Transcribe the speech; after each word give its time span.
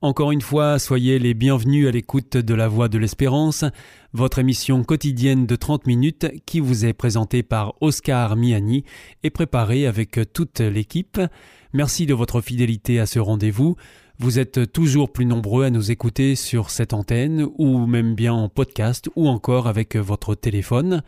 Encore 0.00 0.30
une 0.30 0.42
fois, 0.42 0.78
soyez 0.78 1.18
les 1.18 1.34
bienvenus 1.34 1.88
à 1.88 1.90
l'écoute 1.90 2.36
de 2.36 2.54
La 2.54 2.68
Voix 2.68 2.88
de 2.88 2.98
l'Espérance, 2.98 3.64
votre 4.12 4.38
émission 4.38 4.84
quotidienne 4.84 5.44
de 5.44 5.56
30 5.56 5.88
minutes 5.88 6.28
qui 6.46 6.60
vous 6.60 6.86
est 6.86 6.92
présentée 6.92 7.42
par 7.42 7.74
Oscar 7.80 8.36
Miani 8.36 8.84
et 9.24 9.30
préparée 9.30 9.88
avec 9.88 10.20
toute 10.32 10.60
l'équipe. 10.60 11.20
Merci 11.72 12.06
de 12.06 12.14
votre 12.14 12.40
fidélité 12.40 13.00
à 13.00 13.06
ce 13.06 13.18
rendez-vous. 13.18 13.74
Vous 14.20 14.38
êtes 14.38 14.72
toujours 14.72 15.12
plus 15.12 15.26
nombreux 15.26 15.64
à 15.64 15.70
nous 15.70 15.90
écouter 15.90 16.36
sur 16.36 16.70
cette 16.70 16.92
antenne 16.92 17.48
ou 17.58 17.84
même 17.86 18.14
bien 18.14 18.34
en 18.34 18.48
podcast 18.48 19.10
ou 19.16 19.26
encore 19.26 19.66
avec 19.66 19.96
votre 19.96 20.36
téléphone. 20.36 21.02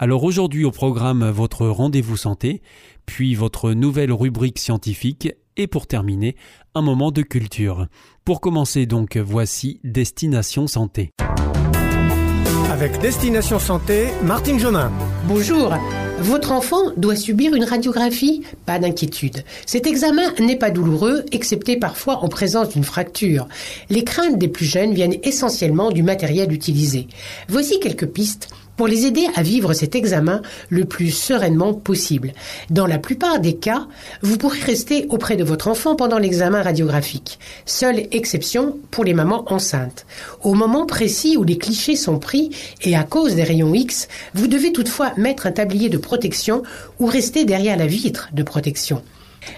Alors 0.00 0.24
aujourd'hui 0.24 0.64
au 0.64 0.72
programme 0.72 1.30
votre 1.30 1.68
rendez-vous 1.68 2.16
santé, 2.16 2.60
puis 3.06 3.36
votre 3.36 3.72
nouvelle 3.72 4.12
rubrique 4.12 4.58
scientifique 4.58 5.32
et 5.56 5.66
pour 5.66 5.86
terminer, 5.86 6.36
un 6.74 6.82
moment 6.82 7.10
de 7.10 7.22
culture. 7.22 7.86
Pour 8.24 8.40
commencer 8.40 8.86
donc, 8.86 9.16
voici 9.16 9.80
Destination 9.84 10.66
Santé. 10.66 11.10
Avec 12.70 12.98
Destination 13.00 13.58
Santé, 13.58 14.06
Martine 14.22 14.58
Jonin. 14.58 14.90
Bonjour. 15.28 15.74
Votre 16.20 16.52
enfant 16.52 16.92
doit 16.96 17.16
subir 17.16 17.54
une 17.54 17.64
radiographie? 17.64 18.42
Pas 18.64 18.78
d'inquiétude. 18.78 19.44
Cet 19.66 19.86
examen 19.86 20.32
n'est 20.38 20.56
pas 20.56 20.70
douloureux, 20.70 21.24
excepté 21.32 21.76
parfois 21.76 22.24
en 22.24 22.28
présence 22.28 22.70
d'une 22.70 22.84
fracture. 22.84 23.48
Les 23.90 24.04
craintes 24.04 24.38
des 24.38 24.48
plus 24.48 24.64
jeunes 24.64 24.94
viennent 24.94 25.16
essentiellement 25.22 25.90
du 25.90 26.02
matériel 26.02 26.52
utilisé. 26.52 27.08
Voici 27.48 27.78
quelques 27.80 28.06
pistes 28.06 28.48
pour 28.76 28.88
les 28.88 29.06
aider 29.06 29.26
à 29.34 29.42
vivre 29.42 29.72
cet 29.72 29.94
examen 29.94 30.42
le 30.68 30.84
plus 30.84 31.10
sereinement 31.10 31.74
possible. 31.74 32.32
Dans 32.70 32.86
la 32.86 32.98
plupart 32.98 33.40
des 33.40 33.56
cas, 33.56 33.86
vous 34.22 34.38
pourrez 34.38 34.60
rester 34.60 35.06
auprès 35.10 35.36
de 35.36 35.44
votre 35.44 35.68
enfant 35.68 35.96
pendant 35.96 36.18
l'examen 36.18 36.62
radiographique. 36.62 37.38
Seule 37.66 38.06
exception 38.12 38.78
pour 38.90 39.04
les 39.04 39.14
mamans 39.14 39.44
enceintes. 39.52 40.06
Au 40.42 40.54
moment 40.54 40.86
précis 40.86 41.36
où 41.36 41.44
les 41.44 41.58
clichés 41.58 41.96
sont 41.96 42.18
pris 42.18 42.50
et 42.82 42.96
à 42.96 43.04
cause 43.04 43.34
des 43.34 43.44
rayons 43.44 43.74
X, 43.74 44.08
vous 44.34 44.46
devez 44.46 44.72
toutefois 44.72 45.12
mettre 45.16 45.46
un 45.46 45.52
tablier 45.52 45.88
de 45.88 45.98
protection 45.98 46.62
ou 46.98 47.06
rester 47.06 47.44
derrière 47.44 47.76
la 47.76 47.86
vitre 47.86 48.28
de 48.32 48.42
protection. 48.42 49.02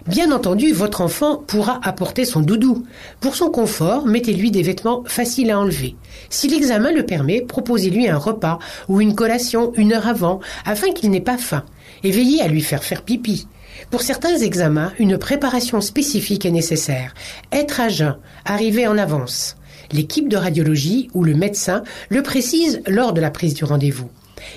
Bien 0.07 0.33
entendu, 0.33 0.73
votre 0.73 1.01
enfant 1.01 1.37
pourra 1.37 1.81
apporter 1.83 2.25
son 2.25 2.41
doudou. 2.41 2.85
Pour 3.21 3.35
son 3.37 3.51
confort, 3.51 4.07
mettez-lui 4.07 4.51
des 4.51 4.63
vêtements 4.63 5.03
faciles 5.07 5.51
à 5.51 5.59
enlever. 5.59 5.97
Si 6.31 6.49
l'examen 6.49 6.93
le 6.93 7.07
permet, 7.07 7.41
proposez-lui 7.41 8.09
un 8.09 8.19
repas 8.19 8.59
ou 8.89 9.01
une 9.01 9.15
collation 9.15 9.73
une 9.77 9.93
heure 9.93 10.09
avant, 10.09 10.41
afin 10.65 10.93
qu'il 10.93 11.11
n'ait 11.11 11.21
pas 11.21 11.39
faim, 11.39 11.65
et 12.03 12.11
veillez 12.11 12.43
à 12.43 12.49
lui 12.49 12.61
faire 12.61 12.85
faire 12.85 13.03
pipi. 13.03 13.47
Pour 13.91 14.03
certains 14.03 14.37
examens, 14.39 14.93
une 14.99 15.19
préparation 15.19 15.81
spécifique 15.81 16.47
est 16.47 16.51
nécessaire. 16.51 17.15
Être 17.53 17.81
à 17.81 17.89
jeun, 17.89 18.17
arriver 18.45 18.87
en 18.87 18.99
avance. 18.99 19.57
L'équipe 19.93 20.29
de 20.29 20.37
radiologie 20.37 21.09
ou 21.15 21.25
le 21.25 21.35
médecin 21.35 21.83
le 22.09 22.23
précise 22.23 22.83
lors 22.87 23.13
de 23.13 23.21
la 23.21 23.31
prise 23.31 23.55
du 23.55 23.65
rendez-vous. 23.65 24.11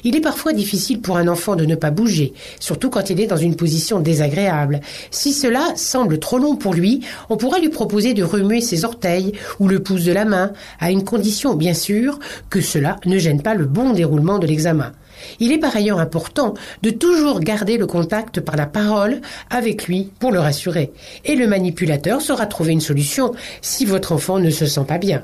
Il 0.04 0.16
est 0.16 0.22
parfois 0.22 0.54
difficile 0.54 1.02
pour 1.02 1.18
un 1.18 1.28
enfant 1.28 1.56
de 1.56 1.66
ne 1.66 1.76
pas 1.76 1.92
bouger, 1.92 2.34
surtout 2.60 2.90
quand 2.90 3.10
il 3.10 3.20
est 3.20 3.28
dans 3.28 3.38
une 3.38 3.56
position 3.56 4.00
désagréable. 4.00 4.82
Si 5.12 5.34
cela 5.34 5.74
semble 5.76 6.20
trop 6.20 6.38
long 6.38 6.56
pour 6.56 6.74
lui, 6.74 7.02
on 7.30 7.38
pourra 7.38 7.60
lui 7.60 7.70
proposer 7.70 8.14
de 8.14 8.24
remuer 8.24 8.62
ses 8.62 8.86
orteils 8.86 9.34
ou 9.60 9.68
le 9.68 9.82
pouce 9.82 10.04
de 10.04 10.12
la 10.12 10.26
main, 10.26 10.52
à 10.80 10.92
une 10.92 11.04
condition 11.04 11.56
bien 11.56 11.74
sûr 11.74 12.20
que 12.50 12.62
cela 12.62 12.98
ne 13.06 13.18
gêne 13.18 13.42
pas 13.42 13.54
le 13.54 13.66
bon 13.66 13.94
déroulement 13.94 14.40
de 14.40 14.48
l'examen. 14.48 14.92
Il 15.40 15.52
est 15.52 15.58
par 15.58 15.76
ailleurs 15.76 16.00
important 16.00 16.54
de 16.84 16.90
toujours 16.90 17.40
garder 17.40 17.78
le 17.78 17.88
contact 17.88 18.40
par 18.40 18.56
la 18.56 18.66
parole 18.66 19.22
avec 19.50 19.88
lui 19.88 20.12
pour 20.20 20.32
le 20.32 20.40
rassurer. 20.40 20.92
Et 21.26 21.36
le 21.36 21.48
manipulateur 21.48 22.22
saura 22.22 22.46
trouver 22.46 22.74
une 22.74 22.82
solution 22.82 23.32
si 23.62 23.86
votre 23.86 24.12
enfant 24.12 24.40
ne 24.40 24.50
se 24.50 24.66
sent 24.66 24.86
pas 24.88 24.98
bien. 24.98 25.24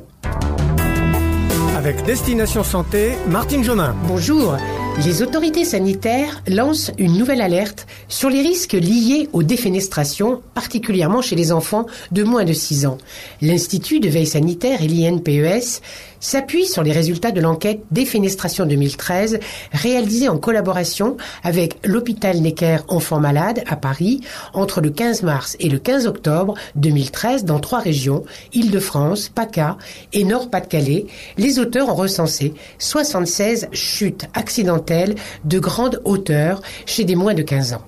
Avec 1.83 2.05
Destination 2.05 2.63
Santé, 2.63 3.11
Martine 3.27 3.61
Jonin. 3.61 3.94
Bonjour. 4.07 4.55
Les 5.05 5.21
autorités 5.21 5.66
sanitaires 5.66 6.41
lancent 6.47 6.94
une 6.97 7.17
nouvelle 7.17 7.41
alerte 7.41 7.88
sur 8.07 8.29
les 8.29 8.41
risques 8.41 8.71
liés 8.71 9.27
aux 9.33 9.44
défenestrations, 9.44 10.41
particulièrement 10.53 11.21
chez 11.21 11.35
les 11.35 11.51
enfants 11.51 11.85
de 12.13 12.23
moins 12.23 12.45
de 12.45 12.53
6 12.53 12.85
ans. 12.85 12.97
L'Institut 13.41 13.99
de 13.99 14.07
veille 14.07 14.27
sanitaire 14.27 14.81
et 14.81 14.88
l'INPES 14.88 15.81
s'appuie 16.23 16.66
sur 16.66 16.84
les 16.84 16.94
résultats 16.94 17.31
de 17.31 17.41
l'enquête 17.41 17.81
Défenestration 17.91 18.66
2013 18.66 19.39
réalisée 19.73 20.29
en 20.29 20.38
collaboration 20.38 21.17
avec 21.44 21.75
l'hôpital 21.85 22.39
Necker 22.39 22.78
Enfants 22.88 23.19
Malades 23.19 23.61
à 23.67 23.75
Paris 23.75 24.22
entre 24.53 24.79
le 24.79 24.89
15 24.89 25.23
mars 25.23 25.57
et 25.59 25.69
le 25.69 25.79
15 25.79 26.07
octobre 26.07 26.56
2013 26.75 27.44
dans 27.44 27.59
trois 27.59 27.79
régions, 27.79 28.23
Île-de-France, 28.53 29.29
PACA 29.29 29.78
et 30.13 30.23
Nord-Pas-de-Calais. 30.23 31.07
Les 31.38 31.59
auteurs 31.59 31.89
ont 31.89 31.95
recensé 31.95 32.53
76 32.79 33.67
chutes 33.73 34.25
accidentelles 34.33 35.16
de 35.44 35.59
grande 35.59 36.01
hauteur 36.06 36.62
chez 36.85 37.03
des 37.03 37.16
moins 37.16 37.33
de 37.33 37.44
15 37.44 37.73
ans. 37.73 37.83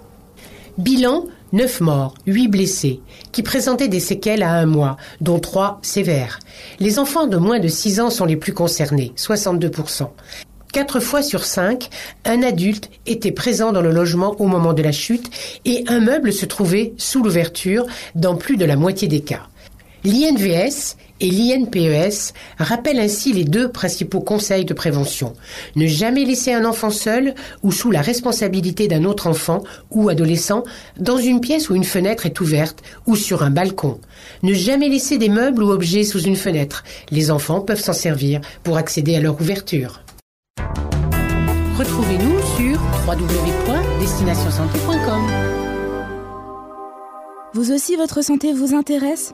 Bilan 0.77 1.25
9 1.53 1.81
morts, 1.81 2.13
8 2.27 2.47
blessés, 2.47 3.01
qui 3.31 3.43
présentaient 3.43 3.87
des 3.87 3.99
séquelles 3.99 4.43
à 4.43 4.53
un 4.53 4.65
mois, 4.65 4.97
dont 5.21 5.39
3 5.39 5.79
sévères. 5.81 6.39
Les 6.79 6.99
enfants 6.99 7.27
de 7.27 7.37
moins 7.37 7.59
de 7.59 7.67
6 7.67 7.99
ans 7.99 8.09
sont 8.09 8.25
les 8.25 8.35
plus 8.35 8.53
concernés, 8.53 9.13
62%. 9.17 10.09
Quatre 10.75 10.99
fois 10.99 11.21
sur 11.21 11.45
cinq, 11.45 11.89
un 12.25 12.43
adulte 12.43 12.89
était 13.05 13.31
présent 13.31 13.71
dans 13.71 13.81
le 13.81 13.91
logement 13.91 14.35
au 14.39 14.47
moment 14.47 14.73
de 14.73 14.83
la 14.83 14.91
chute 14.91 15.29
et 15.63 15.85
un 15.87 16.01
meuble 16.01 16.33
se 16.33 16.45
trouvait 16.45 16.93
sous 16.97 17.23
l'ouverture 17.23 17.85
dans 18.13 18.35
plus 18.35 18.57
de 18.57 18.65
la 18.65 18.75
moitié 18.75 19.07
des 19.07 19.21
cas. 19.21 19.43
L'INVS 20.03 20.97
et 21.19 21.29
l'INPES 21.29 22.31
rappellent 22.57 22.99
ainsi 22.99 23.33
les 23.33 23.43
deux 23.43 23.69
principaux 23.69 24.21
conseils 24.21 24.65
de 24.65 24.73
prévention. 24.73 25.33
Ne 25.75 25.85
jamais 25.87 26.25
laisser 26.25 26.53
un 26.53 26.65
enfant 26.65 26.89
seul 26.89 27.35
ou 27.63 27.71
sous 27.71 27.91
la 27.91 28.01
responsabilité 28.01 28.87
d'un 28.87 29.05
autre 29.05 29.27
enfant 29.27 29.63
ou 29.91 30.09
adolescent 30.09 30.63
dans 30.99 31.17
une 31.17 31.41
pièce 31.41 31.69
où 31.69 31.75
une 31.75 31.83
fenêtre 31.83 32.25
est 32.25 32.41
ouverte 32.41 32.81
ou 33.05 33.15
sur 33.15 33.43
un 33.43 33.51
balcon. 33.51 33.99
Ne 34.43 34.53
jamais 34.53 34.89
laisser 34.89 35.17
des 35.17 35.29
meubles 35.29 35.63
ou 35.63 35.71
objets 35.71 36.03
sous 36.03 36.21
une 36.21 36.35
fenêtre. 36.35 36.83
Les 37.11 37.31
enfants 37.31 37.61
peuvent 37.61 37.79
s'en 37.79 37.93
servir 37.93 38.41
pour 38.63 38.75
accéder 38.77 39.15
à 39.15 39.21
leur 39.21 39.39
ouverture. 39.39 40.01
Retrouvez-nous 41.77 42.39
sur 42.57 42.81
www.destinationsanté.com. 43.05 45.21
Vous 47.53 47.71
aussi, 47.71 47.95
votre 47.95 48.21
santé 48.21 48.51
vous 48.53 48.75
intéresse? 48.75 49.33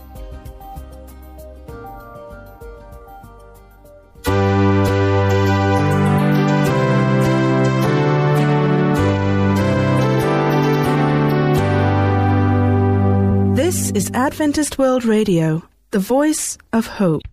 This 13.53 13.91
is 13.91 14.09
Adventist 14.13 14.77
World 14.77 15.03
Radio, 15.03 15.61
the 15.91 15.99
voice 15.99 16.57
of 16.71 16.87
hope. 16.87 17.30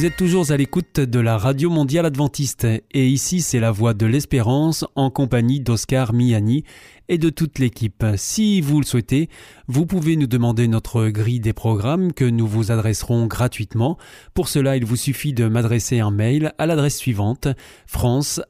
Vous 0.00 0.06
êtes 0.06 0.16
toujours 0.16 0.50
à 0.50 0.56
l'écoute 0.56 0.98
de 0.98 1.20
la 1.20 1.36
Radio 1.36 1.68
Mondiale 1.68 2.06
Adventiste 2.06 2.64
et 2.64 3.06
ici 3.06 3.42
c'est 3.42 3.60
la 3.60 3.70
voix 3.70 3.92
de 3.92 4.06
l'espérance 4.06 4.86
en 4.94 5.10
compagnie 5.10 5.60
d'Oscar 5.60 6.14
Miani 6.14 6.64
et 7.10 7.18
de 7.18 7.28
toute 7.28 7.58
l'équipe. 7.58 8.02
Si 8.16 8.62
vous 8.62 8.80
le 8.80 8.86
souhaitez, 8.86 9.28
vous 9.68 9.84
pouvez 9.84 10.16
nous 10.16 10.26
demander 10.26 10.68
notre 10.68 11.08
grille 11.08 11.40
des 11.40 11.52
programmes 11.52 12.14
que 12.14 12.24
nous 12.24 12.46
vous 12.46 12.70
adresserons 12.72 13.26
gratuitement. 13.26 13.98
Pour 14.32 14.48
cela, 14.48 14.78
il 14.78 14.86
vous 14.86 14.96
suffit 14.96 15.34
de 15.34 15.46
m'adresser 15.48 16.00
un 16.00 16.10
mail 16.10 16.54
à 16.56 16.64
l'adresse 16.64 16.96
suivante 16.96 17.48
france 17.86 18.40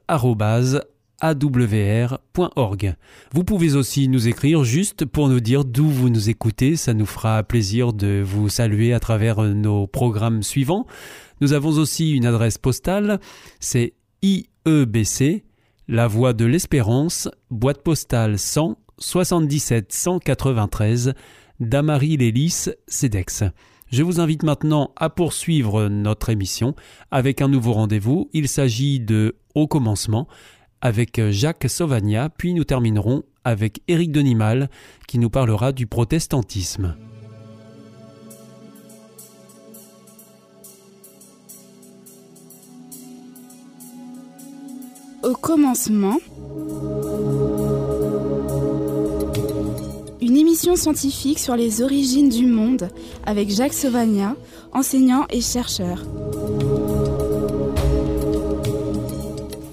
awr.org. 1.20 2.94
Vous 3.32 3.44
pouvez 3.44 3.74
aussi 3.74 4.08
nous 4.08 4.28
écrire 4.28 4.64
juste 4.64 5.04
pour 5.04 5.28
nous 5.28 5.40
dire 5.40 5.64
d'où 5.64 5.88
vous 5.88 6.10
nous 6.10 6.30
écoutez, 6.30 6.76
ça 6.76 6.94
nous 6.94 7.06
fera 7.06 7.42
plaisir 7.42 7.92
de 7.92 8.22
vous 8.24 8.48
saluer 8.48 8.94
à 8.94 9.00
travers 9.00 9.42
nos 9.42 9.88
programmes 9.88 10.42
suivants. 10.44 10.86
Nous 11.40 11.52
avons 11.52 11.78
aussi 11.78 12.12
une 12.12 12.26
adresse 12.26 12.58
postale, 12.58 13.18
c'est 13.60 13.94
IEBC, 14.22 15.44
La 15.88 16.06
Voie 16.06 16.32
de 16.32 16.44
l'Espérance, 16.44 17.28
boîte 17.50 17.82
postale 17.82 18.38
100 18.38 18.76
77 18.98 19.92
193, 19.92 21.14
Damary 21.58 22.16
Lélis, 22.16 22.66
CEDEX. 22.86 23.44
Je 23.90 24.02
vous 24.02 24.20
invite 24.20 24.42
maintenant 24.42 24.92
à 24.96 25.10
poursuivre 25.10 25.88
notre 25.88 26.28
émission 26.28 26.74
avec 27.10 27.40
un 27.40 27.48
nouveau 27.48 27.72
rendez-vous. 27.72 28.28
Il 28.32 28.46
s'agit 28.46 29.00
de 29.00 29.36
Au 29.54 29.66
commencement 29.66 30.28
avec 30.80 31.20
Jacques 31.30 31.68
Sauvagna, 31.68 32.28
puis 32.28 32.54
nous 32.54 32.64
terminerons 32.64 33.24
avec 33.44 33.80
Éric 33.88 34.12
Denimal 34.12 34.70
qui 35.08 35.18
nous 35.18 35.30
parlera 35.30 35.72
du 35.72 35.86
protestantisme. 35.86 36.96
Au 45.22 45.34
commencement, 45.34 46.16
une 50.22 50.36
émission 50.36 50.76
scientifique 50.76 51.38
sur 51.38 51.56
les 51.56 51.82
origines 51.82 52.30
du 52.30 52.46
monde 52.46 52.88
avec 53.26 53.50
Jacques 53.50 53.74
Sauvagna, 53.74 54.34
enseignant 54.72 55.26
et 55.28 55.42
chercheur. 55.42 56.04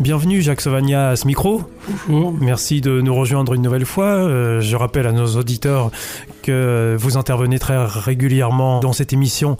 Bienvenue 0.01 0.41
Jacques 0.41 0.61
Sauvagna 0.61 1.09
à 1.09 1.15
ce 1.15 1.25
micro. 1.27 1.61
Bonjour. 2.07 2.33
Merci 2.41 2.81
de 2.81 2.99
nous 2.99 3.15
rejoindre 3.15 3.53
une 3.53 3.61
nouvelle 3.61 3.85
fois. 3.85 4.05
Euh, 4.05 4.59
je 4.59 4.75
rappelle 4.75 5.07
à 5.07 5.13
nos 5.13 5.37
auditeurs 5.37 5.91
vous 6.49 7.17
intervenez 7.17 7.59
très 7.59 7.77
régulièrement 7.85 8.79
dans 8.79 8.93
cette 8.93 9.13
émission. 9.13 9.57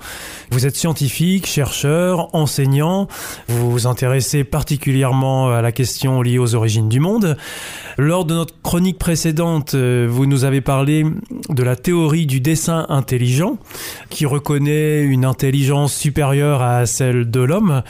Vous 0.52 0.66
êtes 0.66 0.76
scientifique, 0.76 1.46
chercheur, 1.46 2.34
enseignant. 2.36 3.08
Vous 3.48 3.72
vous 3.72 3.88
intéressez 3.88 4.44
particulièrement 4.44 5.50
à 5.50 5.62
la 5.62 5.72
question 5.72 6.22
liée 6.22 6.40
aux 6.40 6.56
origines 6.56 6.90
du 6.90 7.00
monde. 7.00 7.38
Lors 7.98 8.26
de 8.26 8.34
notre 8.34 8.54
chronique 8.62 9.00
précédente, 9.00 9.74
euh, 9.74 10.08
vous 10.10 10.26
nous 10.28 10.44
avez 10.44 10.62
parlé 10.62 11.04
de 11.50 11.64
la 11.64 11.76
théorie 11.76 12.28
du 12.28 12.40
dessin 12.40 12.86
intelligent, 12.90 13.58
qui 14.10 14.26
reconnaît 14.26 15.02
une 15.02 15.26
intelligence 15.26 15.96
supérieure 15.96 16.62
à 16.62 16.86
celle 16.86 17.30
de 17.32 17.40
l'homme 17.40 17.82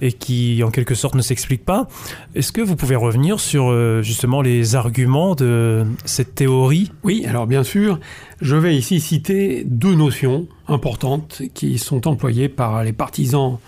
et 0.00 0.12
qui, 0.12 0.62
en 0.62 0.70
quelque 0.70 0.94
sorte, 0.94 1.14
ne 1.16 1.22
s'explique 1.22 1.64
pas. 1.64 1.88
Est-ce 2.34 2.52
que 2.52 2.60
vous 2.60 2.76
pouvez 2.76 2.96
revenir 2.96 3.40
sur 3.40 3.70
euh, 3.70 4.00
justement 4.02 4.42
les 4.42 4.76
arguments 4.76 5.34
de 5.34 5.84
cette 6.04 6.34
théorie? 6.34 6.92
Oui, 7.02 7.24
alors 7.26 7.46
bien 7.46 7.64
sûr, 7.64 7.98
je 8.40 8.56
vais 8.56 8.76
ici 8.76 9.00
citer 9.00 9.64
deux 9.64 9.94
notions 9.94 10.46
importantes 10.68 11.42
qui 11.54 11.78
sont 11.78 12.06
employées 12.06 12.48
par 12.48 12.84
les 12.84 12.92
partisans 12.92 13.58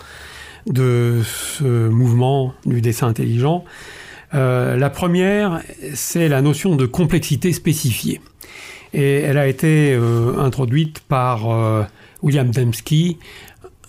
de 0.66 1.22
ce 1.24 1.88
mouvement 1.88 2.54
du 2.66 2.80
dessin 2.80 3.08
intelligent. 3.08 3.64
Euh, 4.34 4.76
la 4.76 4.90
première, 4.90 5.62
c'est 5.94 6.28
la 6.28 6.42
notion 6.42 6.76
de 6.76 6.86
complexité 6.86 7.52
spécifiée. 7.52 8.20
Et 8.92 9.20
elle 9.20 9.38
a 9.38 9.46
été 9.46 9.92
euh, 9.92 10.38
introduite 10.38 11.00
par 11.00 11.50
euh, 11.50 11.84
William 12.22 12.50
Dembski, 12.50 13.18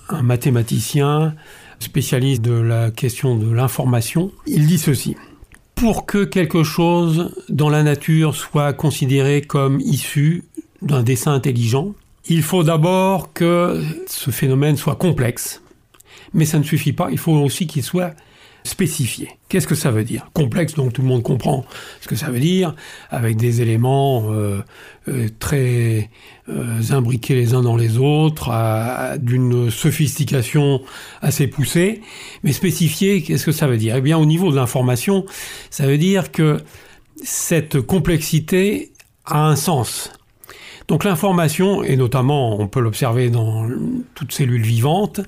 un 0.10 0.22
mathématicien 0.22 1.36
spécialiste 1.80 2.42
de 2.42 2.54
la 2.54 2.92
question 2.92 3.36
de 3.36 3.52
l'information. 3.52 4.32
Il 4.46 4.68
dit 4.68 4.78
ceci. 4.78 5.16
Pour 5.76 6.06
que 6.06 6.24
quelque 6.24 6.64
chose 6.64 7.34
dans 7.50 7.70
la 7.70 7.82
nature 7.82 8.36
soit 8.36 8.74
considéré 8.74 9.42
comme 9.42 9.80
issu 9.80 10.44
d'un 10.82 11.04
dessin 11.04 11.34
intelligent, 11.34 11.94
il 12.28 12.44
faut 12.44 12.64
d'abord 12.64 13.34
que 13.34 13.84
ce 14.08 14.32
phénomène 14.32 14.78
soit 14.78 14.96
complexe, 14.96 15.62
mais 16.34 16.46
ça 16.46 16.60
ne 16.60 16.64
suffit 16.64 16.94
pas, 16.94 17.10
il 17.12 17.18
faut 17.18 17.34
aussi 17.34 17.68
qu'il 17.68 17.84
soit 17.84 18.14
spécifié. 18.64 19.30
Qu'est-ce 19.50 19.68
que 19.68 19.76
ça 19.76 19.92
veut 19.92 20.04
dire? 20.04 20.30
Complexe, 20.34 20.76
donc 20.76 20.94
tout 20.94 21.02
le 21.02 21.08
monde 21.08 21.24
comprend 21.24 21.66
ce 22.00 22.08
que 22.08 22.16
ça 22.16 22.30
veut 22.30 22.40
dire, 22.40 22.76
avec 23.10 23.38
des 23.38 23.62
éléments 23.62 24.32
euh, 24.32 24.62
euh, 25.08 25.30
très 25.40 26.10
euh, 26.50 26.80
imbriqués 26.92 27.36
les 27.36 27.54
uns 27.54 27.62
dans 27.62 27.76
les 27.76 27.98
autres, 27.98 28.52
d'une 29.18 29.72
sophistication 29.72 30.82
assez 31.22 31.48
poussée. 31.48 32.02
Mais 32.44 32.52
spécifié, 32.52 33.24
qu'est-ce 33.24 33.46
que 33.46 33.52
ça 33.52 33.68
veut 33.68 33.78
dire? 33.78 33.96
Eh 33.96 34.02
bien, 34.02 34.18
au 34.18 34.26
niveau 34.26 34.52
de 34.52 34.56
l'information, 34.56 35.26
ça 35.70 35.88
veut 35.88 35.98
dire 35.98 36.32
que 36.32 36.60
cette 37.24 37.82
complexité 37.82 38.92
a 39.26 39.48
un 39.48 39.56
sens. 39.56 40.12
Donc 40.92 41.06
l'information, 41.06 41.84
et 41.84 41.96
notamment 41.96 42.60
on 42.60 42.68
peut 42.68 42.82
l'observer 42.82 43.30
dans 43.30 43.66
toute 44.14 44.34
cellule 44.34 44.62
vivante, 44.62 45.22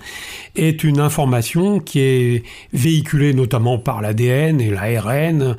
est 0.57 0.83
une 0.83 0.99
information 0.99 1.79
qui 1.79 2.01
est 2.01 2.43
véhiculée 2.73 3.33
notamment 3.33 3.79
par 3.79 4.01
l'ADN 4.01 4.59
et 4.59 4.69
l'ARN, 4.69 5.55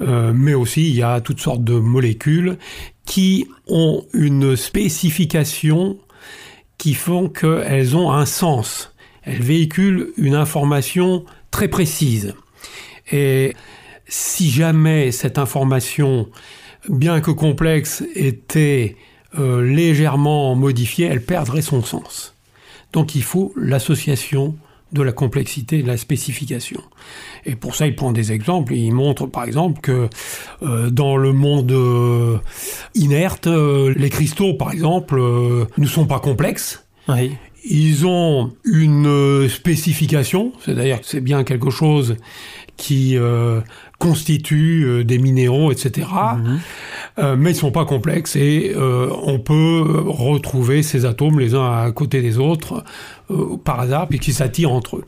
euh, 0.00 0.32
mais 0.34 0.54
aussi 0.54 0.88
il 0.88 0.94
y 0.94 1.02
a 1.02 1.20
toutes 1.20 1.40
sortes 1.40 1.62
de 1.62 1.74
molécules 1.74 2.56
qui 3.04 3.46
ont 3.68 4.06
une 4.14 4.56
spécification 4.56 5.98
qui 6.78 6.94
font 6.94 7.28
qu'elles 7.28 7.94
ont 7.94 8.10
un 8.10 8.24
sens. 8.24 8.94
Elles 9.22 9.42
véhiculent 9.42 10.14
une 10.16 10.34
information 10.34 11.26
très 11.50 11.68
précise. 11.68 12.32
Et 13.10 13.52
si 14.08 14.48
jamais 14.48 15.12
cette 15.12 15.36
information, 15.36 16.30
bien 16.88 17.20
que 17.20 17.30
complexe, 17.30 18.02
était 18.14 18.96
euh, 19.38 19.62
légèrement 19.62 20.54
modifiée, 20.54 21.06
elle 21.06 21.24
perdrait 21.24 21.62
son 21.62 21.82
sens. 21.82 22.34
Donc 22.92 23.14
il 23.14 23.22
faut 23.22 23.52
l'association 23.56 24.56
de 24.92 25.00
la 25.00 25.12
complexité 25.12 25.78
et 25.78 25.82
de 25.82 25.86
la 25.86 25.96
spécification. 25.96 26.82
Et 27.46 27.56
pour 27.56 27.74
ça, 27.74 27.86
il 27.86 27.96
prend 27.96 28.12
des 28.12 28.32
exemples. 28.32 28.74
Il 28.74 28.92
montre 28.92 29.24
par 29.26 29.44
exemple 29.44 29.80
que 29.80 30.10
euh, 30.62 30.90
dans 30.90 31.16
le 31.16 31.32
monde 31.32 31.72
euh, 31.72 32.36
inerte, 32.94 33.46
les 33.46 34.10
cristaux, 34.10 34.52
par 34.52 34.70
exemple, 34.70 35.18
ne 35.78 35.86
sont 35.86 36.06
pas 36.06 36.20
complexes. 36.20 36.84
Ils 37.64 38.06
ont 38.06 38.52
une 38.64 39.48
spécification, 39.48 40.52
c'est-à-dire 40.62 41.00
que 41.00 41.06
c'est 41.06 41.20
bien 41.20 41.42
quelque 41.44 41.70
chose 41.70 42.16
qui 42.76 43.16
constitue 43.98 45.04
des 45.04 45.18
minéraux, 45.18 45.70
etc. 45.72 46.08
Euh, 47.18 47.36
mais 47.36 47.50
ils 47.50 47.56
sont 47.56 47.70
pas 47.70 47.84
complexes 47.84 48.36
et 48.36 48.72
euh, 48.74 49.10
on 49.22 49.38
peut 49.38 49.84
retrouver 50.06 50.82
ces 50.82 51.04
atomes 51.04 51.38
les 51.38 51.54
uns 51.54 51.70
à 51.70 51.90
côté 51.92 52.22
des 52.22 52.38
autres 52.38 52.84
euh, 53.30 53.58
par 53.62 53.80
hasard 53.80 54.08
puisqu'ils 54.08 54.32
s'attirent 54.32 54.72
entre 54.72 54.96
eux. 54.96 55.04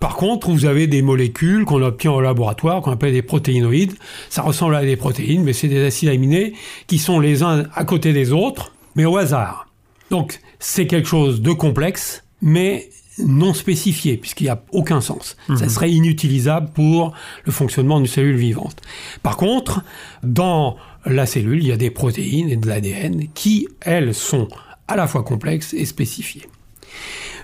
Par 0.00 0.16
contre, 0.16 0.48
vous 0.50 0.64
avez 0.64 0.86
des 0.86 1.02
molécules 1.02 1.66
qu'on 1.66 1.82
obtient 1.82 2.12
au 2.12 2.22
laboratoire 2.22 2.80
qu'on 2.80 2.92
appelle 2.92 3.12
des 3.12 3.22
protéinoïdes. 3.22 3.92
Ça 4.30 4.40
ressemble 4.40 4.74
à 4.74 4.82
des 4.82 4.96
protéines, 4.96 5.42
mais 5.42 5.52
c'est 5.52 5.68
des 5.68 5.84
acides 5.84 6.08
aminés 6.08 6.54
qui 6.86 6.98
sont 6.98 7.20
les 7.20 7.42
uns 7.42 7.64
à 7.74 7.84
côté 7.84 8.14
des 8.14 8.32
autres, 8.32 8.72
mais 8.96 9.04
au 9.04 9.18
hasard. 9.18 9.66
Donc 10.10 10.40
c'est 10.58 10.86
quelque 10.86 11.08
chose 11.08 11.42
de 11.42 11.52
complexe, 11.52 12.24
mais 12.40 12.88
non 13.18 13.54
spécifié, 13.54 14.16
puisqu'il 14.16 14.44
n'y 14.44 14.50
a 14.50 14.62
aucun 14.72 15.00
sens. 15.00 15.36
Ça 15.48 15.64
mhm. 15.64 15.68
serait 15.68 15.90
inutilisable 15.90 16.70
pour 16.72 17.12
le 17.44 17.52
fonctionnement 17.52 17.98
d'une 17.98 18.06
cellule 18.06 18.36
vivante. 18.36 18.80
Par 19.22 19.36
contre, 19.36 19.82
dans 20.22 20.76
la 21.06 21.26
cellule, 21.26 21.62
il 21.62 21.68
y 21.68 21.72
a 21.72 21.76
des 21.76 21.90
protéines 21.90 22.48
et 22.48 22.56
de 22.56 22.66
l'ADN 22.66 23.28
qui, 23.34 23.68
elles, 23.80 24.14
sont 24.14 24.48
à 24.88 24.96
la 24.96 25.06
fois 25.06 25.22
complexes 25.22 25.74
et 25.74 25.84
spécifiées. 25.84 26.48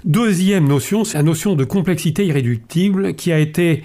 Deuxième 0.05 0.67
notion, 0.67 1.05
c'est 1.05 1.19
la 1.19 1.23
notion 1.23 1.55
de 1.55 1.65
complexité 1.65 2.27
irréductible 2.27 3.15
qui 3.15 3.33
a 3.33 3.39
été 3.39 3.83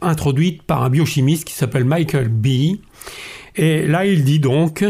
introduite 0.00 0.62
par 0.62 0.82
un 0.82 0.90
biochimiste 0.90 1.44
qui 1.44 1.54
s'appelle 1.54 1.84
Michael 1.84 2.28
B. 2.28 2.78
Et 3.56 3.86
là, 3.86 4.06
il 4.06 4.24
dit 4.24 4.38
donc, 4.38 4.84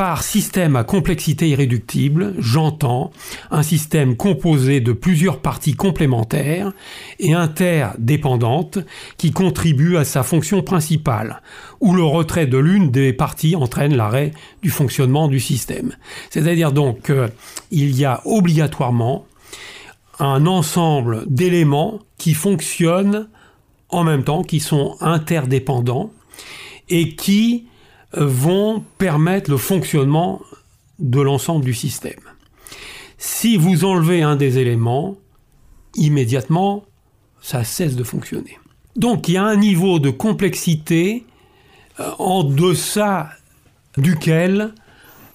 par 0.00 0.22
système 0.22 0.76
à 0.76 0.82
complexité 0.82 1.50
irréductible, 1.50 2.32
j'entends 2.38 3.10
un 3.50 3.62
système 3.62 4.16
composé 4.16 4.80
de 4.80 4.94
plusieurs 4.94 5.40
parties 5.40 5.74
complémentaires 5.74 6.72
et 7.18 7.34
interdépendantes 7.34 8.78
qui 9.18 9.30
contribuent 9.30 9.98
à 9.98 10.06
sa 10.06 10.22
fonction 10.22 10.62
principale, 10.62 11.42
où 11.80 11.92
le 11.92 12.02
retrait 12.02 12.46
de 12.46 12.56
l'une 12.56 12.90
des 12.90 13.12
parties 13.12 13.56
entraîne 13.56 13.94
l'arrêt 13.94 14.32
du 14.62 14.70
fonctionnement 14.70 15.28
du 15.28 15.38
système. 15.38 15.92
C'est-à-dire 16.30 16.72
donc 16.72 17.02
qu'il 17.02 17.94
y 17.94 18.06
a 18.06 18.22
obligatoirement 18.24 19.26
un 20.18 20.46
ensemble 20.46 21.24
d'éléments 21.26 21.98
qui 22.16 22.32
fonctionnent 22.32 23.28
en 23.90 24.04
même 24.04 24.24
temps, 24.24 24.44
qui 24.44 24.60
sont 24.60 24.96
interdépendants 25.02 26.10
et 26.88 27.16
qui 27.16 27.66
vont 28.12 28.84
permettre 28.98 29.50
le 29.50 29.56
fonctionnement 29.56 30.40
de 30.98 31.20
l'ensemble 31.20 31.64
du 31.64 31.74
système. 31.74 32.20
Si 33.18 33.56
vous 33.56 33.84
enlevez 33.84 34.22
un 34.22 34.36
des 34.36 34.58
éléments, 34.58 35.16
immédiatement, 35.94 36.84
ça 37.40 37.64
cesse 37.64 37.96
de 37.96 38.04
fonctionner. 38.04 38.58
Donc 38.96 39.28
il 39.28 39.34
y 39.34 39.36
a 39.36 39.44
un 39.44 39.56
niveau 39.56 39.98
de 39.98 40.10
complexité 40.10 41.24
euh, 42.00 42.10
en 42.18 42.44
deçà 42.44 43.30
duquel 43.96 44.74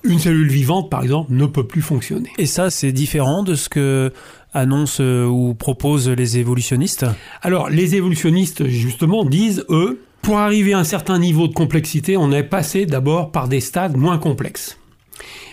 une 0.03 0.19
cellule 0.19 0.49
vivante, 0.49 0.89
par 0.89 1.01
exemple, 1.01 1.33
ne 1.33 1.45
peut 1.45 1.65
plus 1.65 1.81
fonctionner. 1.81 2.29
Et 2.37 2.45
ça, 2.45 2.69
c'est 2.69 2.91
différent 2.91 3.41
de 3.41 3.55
ce 3.55 3.69
que 3.69 4.13
annoncent 4.55 5.03
euh, 5.03 5.25
ou 5.25 5.53
proposent 5.53 6.09
les 6.09 6.37
évolutionnistes? 6.37 7.05
Alors, 7.41 7.69
les 7.69 7.95
évolutionnistes, 7.95 8.67
justement, 8.67 9.25
disent, 9.25 9.65
eux, 9.69 10.01
pour 10.25 10.39
arriver 10.39 10.73
à 10.73 10.79
un 10.79 10.83
certain 10.83 11.19
niveau 11.19 11.47
de 11.47 11.53
complexité, 11.53 12.17
on 12.17 12.31
est 12.31 12.41
passé 12.41 12.87
d'abord 12.87 13.31
par 13.31 13.47
des 13.47 13.59
stades 13.59 13.95
moins 13.95 14.17
complexes. 14.17 14.79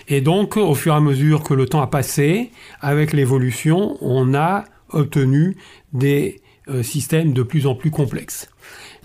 Et 0.08 0.22
donc, 0.22 0.56
au 0.56 0.74
fur 0.74 0.94
et 0.94 0.96
à 0.96 1.00
mesure 1.00 1.42
que 1.42 1.52
le 1.52 1.66
temps 1.66 1.82
a 1.82 1.88
passé, 1.88 2.50
avec 2.80 3.12
l'évolution, 3.12 3.98
on 4.00 4.32
a 4.32 4.64
obtenu 4.88 5.58
des 5.92 6.40
euh, 6.68 6.82
systèmes 6.82 7.34
de 7.34 7.42
plus 7.42 7.66
en 7.66 7.74
plus 7.74 7.90
complexes. 7.90 8.48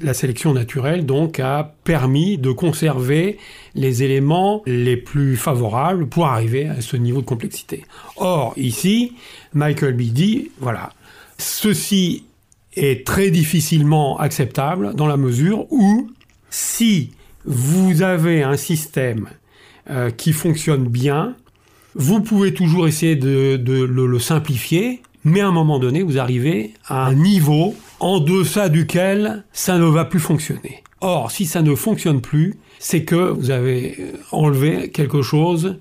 La 0.02 0.14
sélection 0.14 0.54
naturelle, 0.54 1.06
donc, 1.06 1.42
a 1.42 1.76
permis 1.84 2.38
de 2.38 2.52
conserver 2.52 3.38
les 3.76 4.04
éléments 4.04 4.64
les 4.66 4.96
plus 4.96 5.36
favorables 5.36 6.08
pour 6.08 6.28
arriver 6.28 6.70
à 6.70 6.80
ce 6.80 6.96
niveau 6.96 7.20
de 7.20 7.26
complexité. 7.26 7.84
Or, 8.16 8.54
ici, 8.56 9.16
Michael 9.54 9.96
B. 9.96 10.04
dit, 10.04 10.50
voilà, 10.62 10.94
ceci 11.38 12.24
est 12.78 13.06
très 13.06 13.32
difficilement 13.32 14.18
acceptable 14.20 14.94
dans 14.94 15.08
la 15.08 15.18
mesure 15.18 15.66
où 15.72 16.10
si 16.50 17.12
vous 17.46 18.02
avez 18.02 18.44
un 18.44 18.58
système 18.58 19.28
euh, 19.90 20.12
qui 20.12 20.34
fonctionne 20.34 20.88
bien, 20.88 21.36
vous 21.96 22.22
pouvez 22.22 22.54
toujours 22.54 22.88
essayer 22.88 23.16
de, 23.16 23.58
le, 23.58 24.20
simplifier, 24.20 25.02
mais 25.24 25.42
à 25.42 25.48
un 25.48 25.52
moment 25.52 25.80
donné, 25.80 26.04
vous 26.04 26.20
arrivez 26.20 26.74
à 26.88 27.06
un 27.08 27.14
niveau 27.14 27.76
en 28.00 28.20
deçà 28.20 28.70
duquel 28.70 29.44
ça 29.54 29.78
ne 29.78 29.86
va 29.86 30.06
plus 30.06 30.20
fonctionner. 30.20 30.84
Or, 31.02 31.32
si 31.32 31.46
ça 31.46 31.62
ne 31.62 31.74
fonctionne 31.74 32.22
plus, 32.22 32.56
c'est 32.80 33.04
que 33.04 33.32
vous 33.32 33.50
avez 33.50 33.96
euh, 34.00 34.18
enlevé 34.32 34.90
quelque 34.90 35.22
chose 35.22 35.80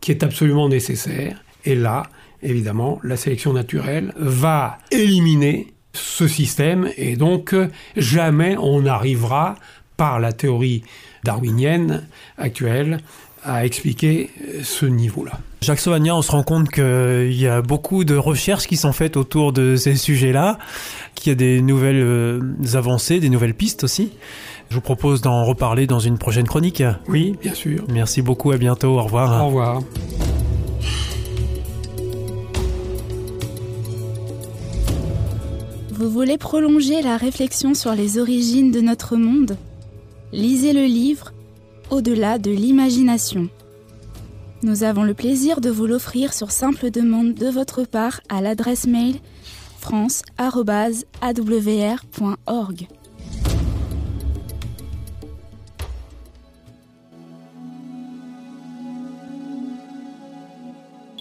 qui 0.00 0.12
est 0.12 0.22
absolument 0.22 0.68
nécessaire. 0.68 1.42
Et 1.64 1.74
là, 1.74 2.04
évidemment, 2.42 3.00
la 3.02 3.16
sélection 3.16 3.52
naturelle 3.52 4.12
va 4.16 4.78
éliminer 4.90 5.74
ce 5.96 6.28
système 6.28 6.88
et 6.96 7.16
donc 7.16 7.54
jamais 7.96 8.56
on 8.58 8.82
n'arrivera 8.82 9.56
par 9.96 10.20
la 10.20 10.32
théorie 10.32 10.82
darwinienne 11.24 12.06
actuelle 12.38 13.00
à 13.44 13.64
expliquer 13.64 14.30
ce 14.62 14.86
niveau-là. 14.86 15.38
Jacques 15.62 15.80
Sauvagnin, 15.80 16.14
on 16.14 16.22
se 16.22 16.32
rend 16.32 16.42
compte 16.42 16.68
qu'il 16.68 17.32
y 17.32 17.46
a 17.46 17.62
beaucoup 17.62 18.04
de 18.04 18.16
recherches 18.16 18.66
qui 18.66 18.76
sont 18.76 18.92
faites 18.92 19.16
autour 19.16 19.52
de 19.52 19.76
ces 19.76 19.96
sujets-là, 19.96 20.58
qu'il 21.14 21.30
y 21.30 21.32
a 21.32 21.36
des 21.36 21.62
nouvelles 21.62 22.02
euh, 22.02 22.40
avancées, 22.74 23.20
des 23.20 23.30
nouvelles 23.30 23.54
pistes 23.54 23.84
aussi. 23.84 24.12
Je 24.68 24.74
vous 24.74 24.80
propose 24.80 25.22
d'en 25.22 25.44
reparler 25.44 25.86
dans 25.86 26.00
une 26.00 26.18
prochaine 26.18 26.46
chronique. 26.46 26.82
Oui, 27.08 27.36
bien 27.40 27.54
sûr. 27.54 27.84
Merci 27.88 28.20
beaucoup, 28.20 28.50
à 28.50 28.58
bientôt, 28.58 28.98
au 28.98 29.02
revoir. 29.02 29.44
Au 29.44 29.46
revoir. 29.46 29.82
Vous 36.06 36.12
voulez 36.12 36.38
prolonger 36.38 37.02
la 37.02 37.16
réflexion 37.16 37.74
sur 37.74 37.92
les 37.92 38.18
origines 38.20 38.70
de 38.70 38.80
notre 38.80 39.16
monde 39.16 39.56
Lisez 40.32 40.72
le 40.72 40.84
livre 40.84 41.32
Au-delà 41.90 42.38
de 42.38 42.52
l'imagination. 42.52 43.48
Nous 44.62 44.84
avons 44.84 45.02
le 45.02 45.14
plaisir 45.14 45.60
de 45.60 45.68
vous 45.68 45.86
l'offrir 45.86 46.32
sur 46.32 46.52
simple 46.52 46.92
demande 46.92 47.34
de 47.34 47.48
votre 47.48 47.82
part 47.82 48.20
à 48.28 48.40
l'adresse 48.40 48.86
mail 48.86 49.16
france.awr.org. 49.80 50.26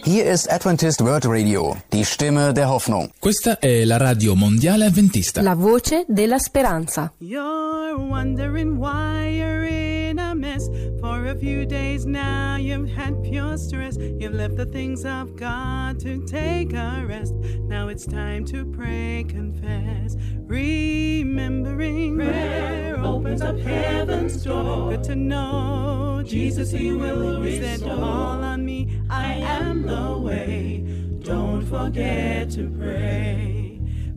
Hier 0.05 0.25
ist 0.31 0.51
Adventist 0.51 1.01
World 1.01 1.25
Radio, 1.25 1.75
die 1.91 2.05
Stimme 2.05 2.53
der 2.53 2.69
Hoffnung. 2.69 3.09
Questa 3.19 3.57
è 3.57 3.83
la 3.85 3.97
radio 3.97 4.35
mondiale 4.35 4.85
avventista. 4.85 5.41
La 5.41 5.55
voce 5.55 6.05
della 6.07 6.37
speranza. 6.37 7.11
You're 7.17 7.97
wondering 7.97 8.77
why 8.77 9.25
you're 9.35 9.67
in 9.67 9.84
a 10.19 10.35
mess. 10.35 10.69
For 10.99 11.27
a 11.27 11.35
few 11.35 11.65
days 11.65 12.05
now 12.05 12.57
you've 12.57 12.89
had 12.89 13.23
pure 13.23 13.57
stress. 13.57 13.97
You've 13.97 14.33
left 14.33 14.55
the 14.55 14.65
things 14.65 15.05
of 15.05 15.35
God 15.35 15.99
to 16.01 16.25
take 16.25 16.73
a 16.73 17.03
rest. 17.07 17.33
Now 17.67 17.87
it's 17.87 18.05
time 18.05 18.45
to 18.45 18.65
pray, 18.65 19.25
confess. 19.27 20.15
Remembering 20.47 22.17
prayer 22.17 22.99
opens 23.03 23.41
up 23.41 23.57
heaven's 23.59 24.43
door. 24.43 24.91
Good 24.91 25.03
to 25.05 25.15
know 25.15 26.23
Jesus, 26.25 26.71
He 26.71 26.91
will 26.91 27.41
He 27.41 27.61
said, 27.61 27.81
Call 27.81 28.43
on 28.43 28.65
me, 28.65 29.01
I 29.09 29.33
am 29.33 29.83
the 29.83 30.17
way. 30.17 30.83
Don't 31.21 31.65
forget 31.65 32.51
to 32.51 32.69
pray. 32.69 33.64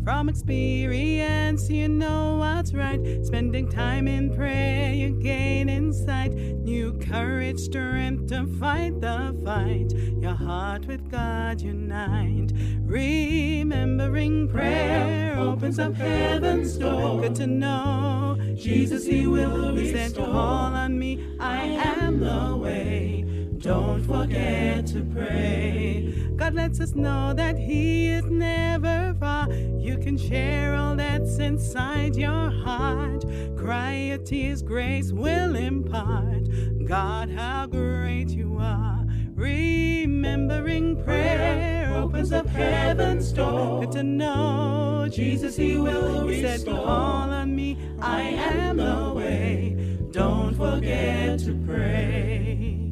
From 0.09 0.31
experience, 0.31 1.69
you 1.69 1.87
know 1.87 2.39
what's 2.39 2.73
right. 2.73 2.99
Spending 3.27 3.69
time 3.69 4.09
in 4.09 4.35
prayer, 4.35 4.91
you 4.95 5.11
gain 5.21 5.69
insight, 5.69 6.33
new 6.33 6.95
courage, 6.95 7.61
strength 7.61 8.29
to 8.29 8.47
fight 8.59 9.03
the 9.03 9.39
fight. 9.45 9.93
Your 10.23 10.33
heart 10.33 10.87
with 10.87 11.11
God 11.11 11.61
unite. 11.61 12.53
Remembering 12.87 14.49
prayer 14.49 15.37
opens 15.37 15.79
up 15.79 15.93
heaven's 15.93 16.79
door. 16.79 17.21
Good 17.21 17.35
to 17.35 17.47
know 17.47 18.39
Jesus, 18.55 19.05
He 19.05 19.27
will 19.27 19.77
said, 19.77 20.17
Call 20.17 20.27
on 20.75 20.99
me, 20.99 21.37
I 21.39 21.65
am 21.65 22.21
the 22.21 22.57
way. 22.57 23.27
Don't 23.59 24.03
forget 24.07 24.87
to 24.87 25.03
pray. 25.03 26.08
God 26.49 26.55
lets 26.55 26.81
us 26.81 26.95
know 26.95 27.35
that 27.35 27.59
He 27.59 28.09
is 28.09 28.25
never 28.25 29.15
far. 29.21 29.53
You 29.53 29.99
can 29.99 30.17
share 30.17 30.75
all 30.75 30.97
that's 30.97 31.37
inside 31.37 32.17
your 32.17 32.49
heart. 32.49 33.27
Cry 33.59 33.95
your 33.97 34.17
tears, 34.17 34.63
grace 34.63 35.13
will 35.13 35.57
impart. 35.57 36.49
God, 36.87 37.29
how 37.29 37.67
great 37.67 38.31
you 38.31 38.57
are. 38.59 39.05
Remembering 39.35 41.05
prayer 41.05 41.93
opens 41.95 42.33
up 42.33 42.47
heaven's 42.47 43.31
door. 43.31 43.81
Good 43.81 43.93
to 43.93 44.03
know 44.03 45.07
Jesus, 45.13 45.55
He 45.55 45.77
will 45.77 46.29
He 46.29 46.41
said, 46.41 46.65
Call 46.65 47.31
on 47.31 47.55
me, 47.55 47.77
I 48.01 48.23
am 48.23 48.79
the 48.79 49.13
way. 49.15 49.77
Don't 50.13 50.57
forget 50.57 51.41
to 51.41 51.53
pray. 51.67 52.88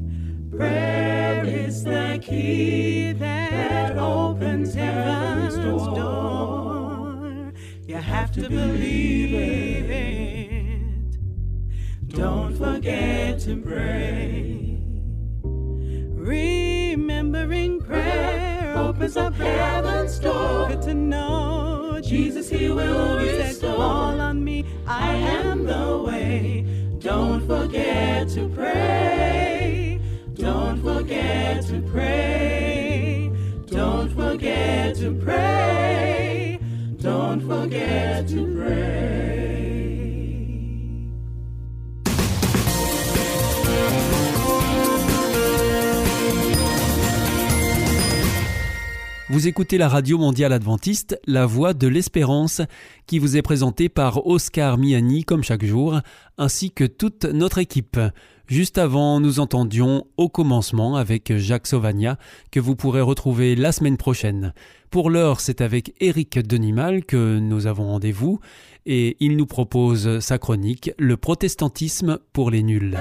Prayer 0.56 1.44
is 1.44 1.84
the 1.84 2.18
key 2.22 3.12
that 3.12 3.98
opens 3.98 4.72
heaven's 4.72 5.56
door. 5.94 7.52
You 7.86 7.96
have 7.96 8.32
to 8.32 8.48
believe 8.48 9.90
it. 9.90 11.18
Don't 12.08 12.56
forget 12.56 13.38
to 13.40 13.60
pray. 13.60 14.78
Remembering 16.14 17.80
prayer 17.82 18.74
opens 18.78 19.18
up 19.18 19.34
heaven's 19.34 20.18
door. 20.18 20.68
Good 20.68 20.82
to 20.82 20.94
know 20.94 22.00
Jesus, 22.02 22.48
He 22.48 22.70
will 22.70 23.18
He 23.18 23.28
said, 23.28 23.60
Call 23.60 24.20
on 24.20 24.42
me, 24.42 24.64
I 24.86 25.16
am 25.16 25.66
the 25.66 25.98
way. 25.98 26.64
Don't 26.98 27.46
forget 27.46 28.28
to 28.30 28.48
pray. 28.48 29.15
Forget 31.46 31.66
to 31.66 31.80
pray. 31.92 33.32
Don't 33.66 34.12
forget 34.16 34.96
to 34.96 35.14
pray. 35.14 36.58
Don't 37.00 37.40
forget 37.40 38.26
to 38.28 38.56
pray. 38.56 39.35
Vous 49.36 49.48
écoutez 49.48 49.76
la 49.76 49.90
radio 49.90 50.16
mondiale 50.16 50.54
adventiste, 50.54 51.20
la 51.26 51.44
voix 51.44 51.74
de 51.74 51.86
l'espérance, 51.86 52.62
qui 53.06 53.18
vous 53.18 53.36
est 53.36 53.42
présentée 53.42 53.90
par 53.90 54.26
Oscar 54.26 54.78
Miani 54.78 55.24
comme 55.24 55.44
chaque 55.44 55.66
jour, 55.66 56.00
ainsi 56.38 56.70
que 56.70 56.84
toute 56.84 57.26
notre 57.26 57.58
équipe. 57.58 58.00
Juste 58.46 58.78
avant, 58.78 59.20
nous 59.20 59.38
entendions 59.38 60.06
Au 60.16 60.30
commencement 60.30 60.96
avec 60.96 61.36
Jacques 61.36 61.66
Sauvagna, 61.66 62.16
que 62.50 62.60
vous 62.60 62.76
pourrez 62.76 63.02
retrouver 63.02 63.56
la 63.56 63.72
semaine 63.72 63.98
prochaine. 63.98 64.54
Pour 64.88 65.10
l'heure, 65.10 65.40
c'est 65.40 65.60
avec 65.60 65.92
Éric 66.00 66.38
Denimal 66.38 67.04
que 67.04 67.38
nous 67.38 67.66
avons 67.66 67.88
rendez-vous, 67.88 68.40
et 68.86 69.18
il 69.20 69.36
nous 69.36 69.44
propose 69.44 70.18
sa 70.20 70.38
chronique 70.38 70.92
Le 70.98 71.18
protestantisme 71.18 72.20
pour 72.32 72.50
les 72.50 72.62
nuls. 72.62 72.96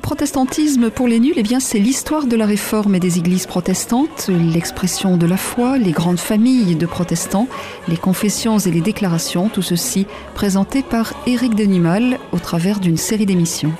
Protestantisme 0.00 0.90
pour 0.90 1.06
les 1.06 1.20
nuls, 1.20 1.34
eh 1.36 1.42
bien, 1.42 1.60
c'est 1.60 1.78
l'histoire 1.78 2.26
de 2.26 2.36
la 2.36 2.46
réforme 2.46 2.94
et 2.94 3.00
des 3.00 3.18
églises 3.18 3.46
protestantes, 3.46 4.28
l'expression 4.28 5.16
de 5.16 5.26
la 5.26 5.36
foi, 5.36 5.78
les 5.78 5.92
grandes 5.92 6.18
familles 6.18 6.76
de 6.76 6.86
protestants, 6.86 7.48
les 7.88 7.96
confessions 7.96 8.58
et 8.58 8.70
les 8.70 8.80
déclarations, 8.80 9.48
tout 9.48 9.62
ceci 9.62 10.06
présenté 10.34 10.82
par 10.82 11.14
Éric 11.26 11.54
Denimal 11.54 12.18
au 12.32 12.38
travers 12.38 12.80
d'une 12.80 12.96
série 12.96 13.26
d'émissions. 13.26 13.72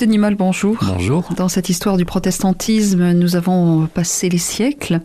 Éric 0.00 0.08
Denimal, 0.08 0.34
bonjour. 0.34 0.78
Bonjour. 0.82 1.28
Dans 1.36 1.48
cette 1.48 1.68
histoire 1.68 1.98
du 1.98 2.06
protestantisme, 2.06 3.12
nous 3.12 3.36
avons 3.36 3.86
passé 3.86 4.30
les 4.30 4.38
siècles. 4.38 5.00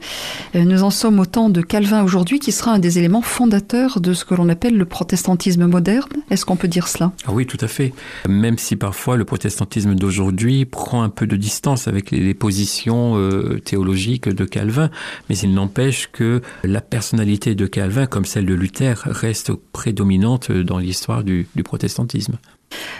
Euh, 0.56 0.64
nous 0.64 0.84
en 0.84 0.90
sommes 0.90 1.20
au 1.20 1.26
temps 1.26 1.50
de 1.50 1.62
Calvin 1.62 2.04
aujourd'hui, 2.04 2.40
qui 2.40 2.54
sera 2.54 2.72
un 2.72 2.80
des 2.80 2.98
éléments 2.98 3.22
fondateurs 3.22 4.00
de 4.00 4.14
ce 4.14 4.24
que 4.24 4.36
l'on 4.36 4.48
appelle 4.48 4.78
le 4.78 4.86
protestantisme 4.86 5.66
moderne. 5.66 6.10
Est-ce 6.30 6.46
qu'on 6.46 6.56
peut 6.56 6.70
dire 6.70 6.88
cela? 6.88 7.12
Ah 7.26 7.32
Oui, 7.34 7.46
tout 7.46 7.58
à 7.60 7.68
fait. 7.68 7.94
Même 8.28 8.58
si 8.58 8.78
parfois 8.78 9.18
le 9.18 9.26
protestantisme 9.26 9.96
d'aujourd'hui 9.96 10.66
prend 10.66 11.04
un 11.04 11.10
peu 11.10 11.28
de 11.28 11.36
distance 11.36 11.88
avec 11.88 12.12
les 12.12 12.34
positions 12.34 13.18
euh, 13.18 13.60
théologiques 13.60 14.30
de 14.30 14.46
Calvin, 14.46 14.90
mais 15.30 15.38
il 15.38 15.54
n'empêche 15.54 16.10
que 16.12 16.42
la 16.64 16.82
personnalité 16.82 17.54
de 17.54 17.66
Calvin, 17.68 18.06
comme 18.06 18.26
celle 18.26 18.46
de 18.46 18.54
Luther, 18.54 19.02
reste 19.06 19.52
prédominante 19.74 20.52
dans 20.52 20.78
l'histoire 20.78 21.24
du, 21.24 21.48
du 21.56 21.64
protestantisme. 21.64 22.38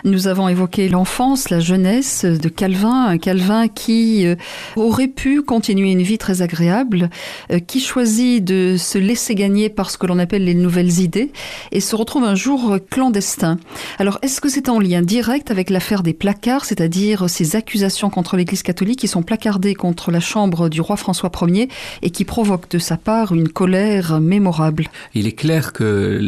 Nous 0.04 0.28
avons 0.28 0.48
évoqué 0.48 0.88
l'enfance, 0.88 1.50
la 1.50 1.60
jeunesse 1.60 2.26
de 2.26 2.50
Calvin, 2.50 3.06
un 3.08 3.18
Calvin 3.18 3.68
qui 3.68 4.26
euh, 4.26 4.36
aurait 4.76 5.08
pu 5.08 5.42
continuer 5.42 5.92
une 5.92 6.02
vie 6.02 6.18
très 6.18 6.42
agréable, 6.42 7.10
euh, 7.52 7.60
qui 7.60 7.80
choisit 7.80 8.44
de 8.44 8.76
se 8.78 8.98
laisser 8.98 9.36
gagner 9.36 9.70
par 9.70 9.90
ce 9.90 9.98
que 9.98 10.06
l'on 10.06 10.20
appelle 10.20 10.46
les 10.46 10.54
nouvelles 10.54 11.00
idées 11.00 11.32
et 11.72 11.80
se 11.80 11.96
retrouve 11.96 12.24
un 12.24 12.36
jour 12.36 12.78
clandestin. 12.90 13.58
Alors, 13.98 14.20
est-ce 14.22 14.42
que 14.42 14.50
c'est 14.50 14.70
en 14.70 14.80
lien 14.80 15.02
direct 15.02 15.52
avec 15.52 15.70
l'affaire 15.70 16.04
des 16.04 16.14
placards, 16.14 16.66
c'est-à-dire 16.66 17.30
ces 17.30 17.56
accusations 17.56 18.10
contre 18.10 18.38
l'Église 18.38 18.64
catholique 18.64 19.00
qui 19.00 19.08
sont 19.08 19.24
placardées 19.24 19.76
contre 19.76 20.12
la 20.12 20.20
chambre 20.20 20.70
du 20.70 20.82
roi 20.82 20.98
François 20.98 21.32
Ier 21.48 21.70
et 22.02 22.12
qui 22.12 22.26
provoquent 22.26 22.70
de 22.70 22.80
sa 22.80 22.98
part 22.98 23.34
une 23.34 23.50
colère 23.50 24.20
mémorable? 24.22 24.88
Il 25.14 25.28
est 25.28 25.34
clair 25.34 25.74
que, 25.74 26.20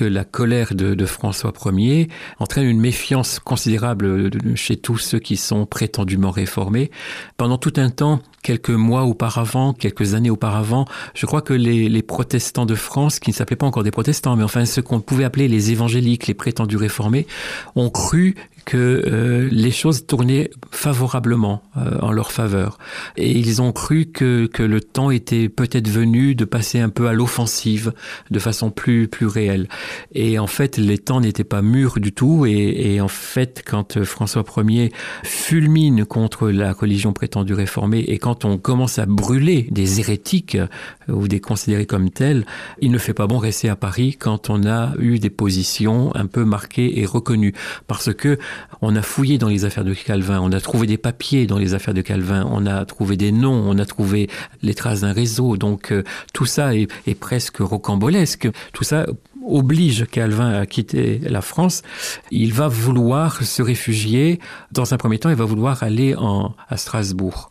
la 0.00 0.24
colère 0.24 0.72
François 1.06 1.52
Ier 1.72 2.08
entraîne 2.38 2.67
une 2.68 2.80
méfiance 2.80 3.38
considérable 3.38 4.30
chez 4.54 4.76
tous 4.76 4.98
ceux 4.98 5.18
qui 5.18 5.36
sont 5.36 5.66
prétendument 5.66 6.30
réformés. 6.30 6.90
Pendant 7.36 7.58
tout 7.58 7.72
un 7.76 7.90
temps, 7.90 8.20
quelques 8.42 8.70
mois 8.70 9.02
auparavant, 9.02 9.72
quelques 9.72 10.14
années 10.14 10.30
auparavant, 10.30 10.86
je 11.14 11.26
crois 11.26 11.42
que 11.42 11.54
les, 11.54 12.02
protestants 12.02 12.66
de 12.66 12.74
France, 12.74 13.18
qui 13.18 13.30
ne 13.30 13.34
s'appelaient 13.34 13.56
pas 13.56 13.66
encore 13.66 13.82
des 13.82 13.90
protestants, 13.90 14.36
mais 14.36 14.44
enfin 14.44 14.64
ceux 14.64 14.82
qu'on 14.82 15.00
pouvait 15.00 15.24
appeler 15.24 15.48
les 15.48 15.72
évangéliques, 15.72 16.26
les 16.26 16.34
prétendus 16.34 16.76
réformés, 16.76 17.26
ont 17.74 17.90
cru 17.90 18.34
que 18.68 18.76
euh, 19.06 19.48
les 19.50 19.70
choses 19.70 20.04
tournaient 20.06 20.50
favorablement 20.70 21.62
euh, 21.78 21.98
en 22.02 22.12
leur 22.12 22.32
faveur. 22.32 22.76
Et 23.16 23.30
ils 23.30 23.62
ont 23.62 23.72
cru 23.72 24.04
que, 24.04 24.44
que 24.44 24.62
le 24.62 24.82
temps 24.82 25.10
était 25.10 25.48
peut-être 25.48 25.88
venu 25.88 26.34
de 26.34 26.44
passer 26.44 26.78
un 26.78 26.90
peu 26.90 27.08
à 27.08 27.14
l'offensive 27.14 27.94
de 28.30 28.38
façon 28.38 28.70
plus, 28.70 29.08
plus 29.08 29.24
réelle. 29.24 29.70
Et 30.12 30.38
en 30.38 30.46
fait, 30.46 30.76
les 30.76 30.98
temps 30.98 31.22
n'étaient 31.22 31.44
pas 31.44 31.62
mûrs 31.62 31.98
du 31.98 32.12
tout. 32.12 32.44
Et, 32.44 32.92
et 32.92 33.00
en 33.00 33.08
fait, 33.08 33.64
quand 33.66 34.04
François 34.04 34.44
Ier 34.58 34.92
fulmine 35.22 36.04
contre 36.04 36.50
la 36.50 36.74
religion 36.74 37.14
prétendue 37.14 37.54
réformée 37.54 38.00
et 38.00 38.18
quand 38.18 38.44
on 38.44 38.58
commence 38.58 38.98
à 38.98 39.06
brûler 39.06 39.66
des 39.70 40.00
hérétiques 40.00 40.56
euh, 40.56 40.66
ou 41.08 41.26
des 41.26 41.40
considérés 41.40 41.86
comme 41.86 42.10
tels, 42.10 42.44
il 42.82 42.90
ne 42.90 42.98
fait 42.98 43.14
pas 43.14 43.26
bon 43.26 43.38
rester 43.38 43.70
à 43.70 43.76
Paris 43.76 44.16
quand 44.18 44.50
on 44.50 44.66
a 44.66 44.92
eu 44.98 45.18
des 45.20 45.30
positions 45.30 46.14
un 46.14 46.26
peu 46.26 46.44
marquées 46.44 47.00
et 47.00 47.06
reconnues. 47.06 47.54
Parce 47.86 48.12
que 48.12 48.38
on 48.80 48.96
a 48.96 49.02
fouillé 49.02 49.38
dans 49.38 49.48
les 49.48 49.64
affaires 49.64 49.84
de 49.84 49.94
Calvin, 49.94 50.40
on 50.40 50.52
a 50.52 50.60
trouvé 50.60 50.86
des 50.86 50.98
papiers 50.98 51.46
dans 51.46 51.58
les 51.58 51.74
affaires 51.74 51.94
de 51.94 52.02
Calvin, 52.02 52.46
on 52.50 52.66
a 52.66 52.84
trouvé 52.84 53.16
des 53.16 53.32
noms, 53.32 53.64
on 53.66 53.78
a 53.78 53.86
trouvé 53.86 54.28
les 54.62 54.74
traces 54.74 55.00
d'un 55.02 55.12
réseau. 55.12 55.56
Donc 55.56 55.92
euh, 55.92 56.04
tout 56.32 56.46
ça 56.46 56.74
est, 56.74 56.88
presque 57.18 57.58
rocambolesque. 57.58 58.48
Tout 58.72 58.84
ça 58.84 59.06
oblige 59.46 60.06
Calvin 60.10 60.50
à 60.50 60.66
quitter 60.66 61.20
la 61.24 61.40
France, 61.40 61.82
il 62.30 62.52
va 62.52 62.68
vouloir 62.68 63.42
se 63.42 63.62
réfugier. 63.62 64.40
Dans 64.72 64.92
un 64.92 64.98
premier 64.98 65.18
temps, 65.18 65.30
il 65.30 65.36
va 65.36 65.46
vouloir 65.46 65.82
aller 65.82 66.14
en, 66.14 66.54
à 66.68 66.76
Strasbourg. 66.76 67.50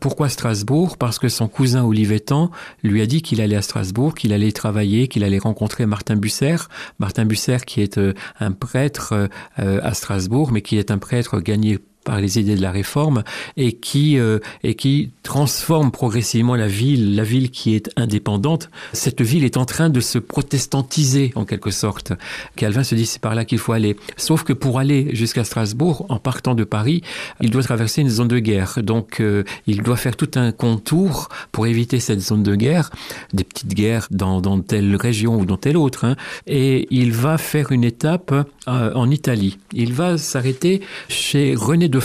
Pourquoi 0.00 0.28
Strasbourg? 0.28 0.96
Parce 0.98 1.18
que 1.18 1.28
son 1.28 1.48
cousin 1.48 1.84
Olivetan 1.84 2.50
lui 2.82 3.02
a 3.02 3.06
dit 3.06 3.22
qu'il 3.22 3.40
allait 3.40 3.56
à 3.56 3.62
Strasbourg, 3.62 4.14
qu'il 4.14 4.32
allait 4.32 4.52
travailler, 4.52 5.08
qu'il 5.08 5.24
allait 5.24 5.38
rencontrer 5.38 5.86
Martin 5.86 6.16
Busser. 6.16 6.56
Martin 6.98 7.24
Busser 7.24 7.58
qui 7.66 7.80
est 7.80 7.98
euh, 7.98 8.14
un 8.40 8.52
prêtre 8.52 9.28
euh, 9.58 9.80
à 9.82 9.94
Strasbourg, 9.94 10.52
mais 10.52 10.62
qui 10.62 10.78
est 10.78 10.90
un 10.90 10.98
prêtre 10.98 11.40
gagné 11.40 11.78
par 12.06 12.20
les 12.20 12.38
idées 12.38 12.54
de 12.54 12.62
la 12.62 12.70
réforme 12.70 13.24
et 13.58 13.72
qui 13.72 14.18
euh, 14.18 14.38
et 14.62 14.74
qui 14.74 15.10
transforme 15.22 15.90
progressivement 15.90 16.54
la 16.54 16.68
ville, 16.68 17.16
la 17.16 17.24
ville 17.24 17.50
qui 17.50 17.74
est 17.74 17.90
indépendante. 17.96 18.70
Cette 18.92 19.20
ville 19.20 19.44
est 19.44 19.56
en 19.56 19.66
train 19.66 19.90
de 19.90 20.00
se 20.00 20.18
protestantiser 20.18 21.32
en 21.34 21.44
quelque 21.44 21.72
sorte. 21.72 22.12
Calvin 22.54 22.84
se 22.84 22.94
dit 22.94 23.04
c'est 23.04 23.20
par 23.20 23.34
là 23.34 23.44
qu'il 23.44 23.58
faut 23.58 23.72
aller. 23.72 23.96
Sauf 24.16 24.44
que 24.44 24.52
pour 24.52 24.78
aller 24.78 25.14
jusqu'à 25.14 25.44
Strasbourg, 25.44 26.06
en 26.08 26.18
partant 26.18 26.54
de 26.54 26.64
Paris, 26.64 27.02
il 27.40 27.50
doit 27.50 27.64
traverser 27.64 28.00
une 28.02 28.08
zone 28.08 28.28
de 28.28 28.38
guerre. 28.38 28.78
Donc 28.82 29.20
euh, 29.20 29.42
il 29.66 29.82
doit 29.82 29.96
faire 29.96 30.16
tout 30.16 30.30
un 30.36 30.52
contour 30.52 31.28
pour 31.50 31.66
éviter 31.66 31.98
cette 31.98 32.20
zone 32.20 32.44
de 32.44 32.54
guerre, 32.54 32.90
des 33.32 33.44
petites 33.44 33.74
guerres 33.74 34.06
dans, 34.12 34.40
dans 34.40 34.60
telle 34.60 34.94
région 34.94 35.36
ou 35.40 35.44
dans 35.44 35.56
telle 35.56 35.76
autre. 35.76 36.04
Hein. 36.04 36.14
Et 36.46 36.86
il 36.90 37.12
va 37.12 37.36
faire 37.36 37.72
une 37.72 37.84
étape 37.84 38.32
euh, 38.68 38.92
en 38.94 39.10
Italie. 39.10 39.58
Il 39.72 39.92
va 39.92 40.18
s'arrêter 40.18 40.82
chez 41.08 41.54
René 41.56 41.88
de 41.88 41.95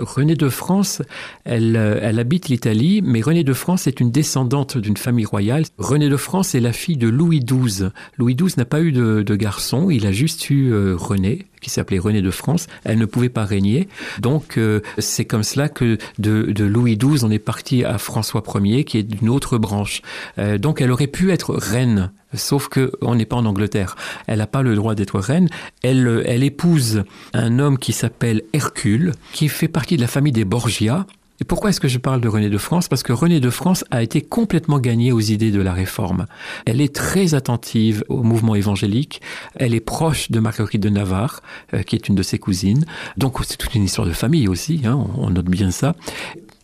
Renée 0.00 0.34
de 0.34 0.48
France, 0.48 1.02
elle, 1.44 1.76
euh, 1.76 1.98
elle 2.02 2.18
habite 2.18 2.48
l'Italie, 2.48 3.00
mais 3.02 3.20
Renée 3.20 3.44
de 3.44 3.52
France 3.52 3.86
est 3.86 4.00
une 4.00 4.10
descendante 4.10 4.78
d'une 4.78 4.96
famille 4.96 5.24
royale. 5.24 5.64
Renée 5.78 6.08
de 6.08 6.16
France 6.16 6.54
est 6.54 6.60
la 6.60 6.72
fille 6.72 6.96
de 6.96 7.08
Louis 7.08 7.40
XII. 7.40 7.88
Louis 8.16 8.34
XII 8.34 8.54
n'a 8.56 8.64
pas 8.64 8.80
eu 8.80 8.92
de, 8.92 9.34
garçon, 9.34 9.90
il 9.90 10.06
a 10.06 10.12
juste 10.12 10.50
eu 10.50 10.72
euh, 10.72 10.94
René 10.96 11.46
qui 11.60 11.70
s'appelait 11.70 11.98
René 11.98 12.22
de 12.22 12.30
France, 12.30 12.66
elle 12.84 12.98
ne 12.98 13.06
pouvait 13.06 13.28
pas 13.28 13.44
régner. 13.44 13.88
Donc 14.20 14.56
euh, 14.56 14.80
c'est 14.98 15.24
comme 15.24 15.42
cela 15.42 15.68
que 15.68 15.98
de, 16.18 16.42
de, 16.42 16.64
Louis 16.64 16.96
XII, 16.96 17.24
on 17.24 17.30
est 17.30 17.38
parti 17.38 17.84
à 17.84 17.98
François 17.98 18.42
Ier, 18.62 18.84
qui 18.84 18.98
est 18.98 19.02
d'une 19.02 19.28
autre 19.28 19.58
branche. 19.58 20.02
Euh, 20.38 20.58
donc 20.58 20.80
elle 20.80 20.90
aurait 20.90 21.06
pu 21.06 21.30
être 21.30 21.54
reine, 21.54 22.12
sauf 22.34 22.68
que 22.68 22.92
on 23.00 23.14
n'est 23.14 23.26
pas 23.26 23.36
en 23.36 23.44
Angleterre. 23.44 23.96
Elle 24.26 24.38
n'a 24.38 24.46
pas 24.46 24.62
le 24.62 24.74
droit 24.74 24.94
d'être 24.94 25.18
reine. 25.18 25.48
Elle, 25.82 26.22
elle 26.26 26.42
épouse 26.42 27.04
un 27.34 27.58
homme 27.58 27.78
qui 27.78 27.92
s'appelle 27.92 28.42
Hercule, 28.52 29.12
qui 29.32 29.48
fait 29.48 29.68
partie 29.68 29.96
de 29.96 30.02
la 30.02 30.08
famille 30.08 30.32
des 30.32 30.44
Borgia. 30.44 31.06
Et 31.40 31.44
pourquoi 31.44 31.70
est-ce 31.70 31.80
que 31.80 31.88
je 31.88 31.98
parle 31.98 32.20
de 32.20 32.28
René 32.28 32.50
de 32.50 32.58
France? 32.58 32.88
Parce 32.88 33.02
que 33.02 33.12
René 33.12 33.40
de 33.40 33.50
France 33.50 33.84
a 33.90 34.02
été 34.02 34.20
complètement 34.20 34.78
gagnée 34.78 35.10
aux 35.10 35.20
idées 35.20 35.50
de 35.50 35.62
la 35.62 35.72
réforme. 35.72 36.26
Elle 36.66 36.82
est 36.82 36.94
très 36.94 37.34
attentive 37.34 38.04
au 38.08 38.22
mouvement 38.22 38.54
évangélique. 38.54 39.22
Elle 39.54 39.74
est 39.74 39.80
proche 39.80 40.30
de 40.30 40.38
Marguerite 40.38 40.82
de 40.82 40.90
Navarre, 40.90 41.40
euh, 41.72 41.82
qui 41.82 41.96
est 41.96 42.08
une 42.08 42.14
de 42.14 42.22
ses 42.22 42.38
cousines. 42.38 42.84
Donc 43.16 43.38
c'est 43.44 43.56
toute 43.56 43.74
une 43.74 43.84
histoire 43.84 44.06
de 44.06 44.12
famille 44.12 44.48
aussi, 44.48 44.82
hein, 44.84 45.06
on 45.16 45.30
note 45.30 45.46
bien 45.46 45.70
ça. 45.70 45.94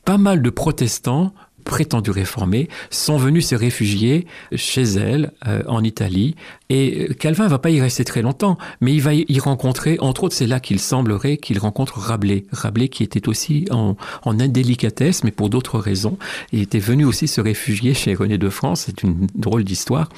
Pas 0.05 0.19
mal 0.19 0.43
de 0.43 0.51
protestants 0.51 1.33
prétendus 1.67 2.13
réformés 2.13 2.69
sont 2.91 3.19
venus 3.19 3.49
se 3.49 3.55
réfugier 3.55 4.27
chez 4.55 4.85
elle 4.85 5.33
euh, 5.47 5.63
en 5.67 5.85
Italie. 5.85 6.37
Et 6.71 7.11
Calvin 7.19 7.47
va 7.47 7.59
pas 7.59 7.71
y 7.71 7.81
rester 7.81 8.05
très 8.05 8.23
longtemps, 8.23 8.57
mais 8.81 8.95
il 8.95 9.03
va 9.03 9.13
y 9.15 9.39
rencontrer, 9.39 9.99
entre 10.01 10.25
autres, 10.25 10.35
c'est 10.35 10.47
là 10.47 10.59
qu'il 10.61 10.81
semblerait 10.81 11.37
qu'il 11.37 11.59
rencontre 11.59 11.99
Rabelais. 11.99 12.45
Rabelais 12.51 12.89
qui 12.89 13.03
était 13.03 13.29
aussi 13.29 13.67
en, 13.71 13.97
en 14.25 14.41
indélicatesse, 14.41 15.23
mais 15.25 15.31
pour 15.31 15.51
d'autres 15.51 15.79
raisons. 15.79 16.19
Il 16.53 16.63
était 16.63 16.79
venu 16.79 17.05
aussi 17.05 17.29
se 17.29 17.41
réfugier 17.41 17.95
chez 17.95 18.15
René 18.15 18.39
de 18.39 18.49
France. 18.49 18.85
C'est 18.87 19.03
une 19.03 19.27
drôle 19.35 19.65
d'histoire. 19.65 20.09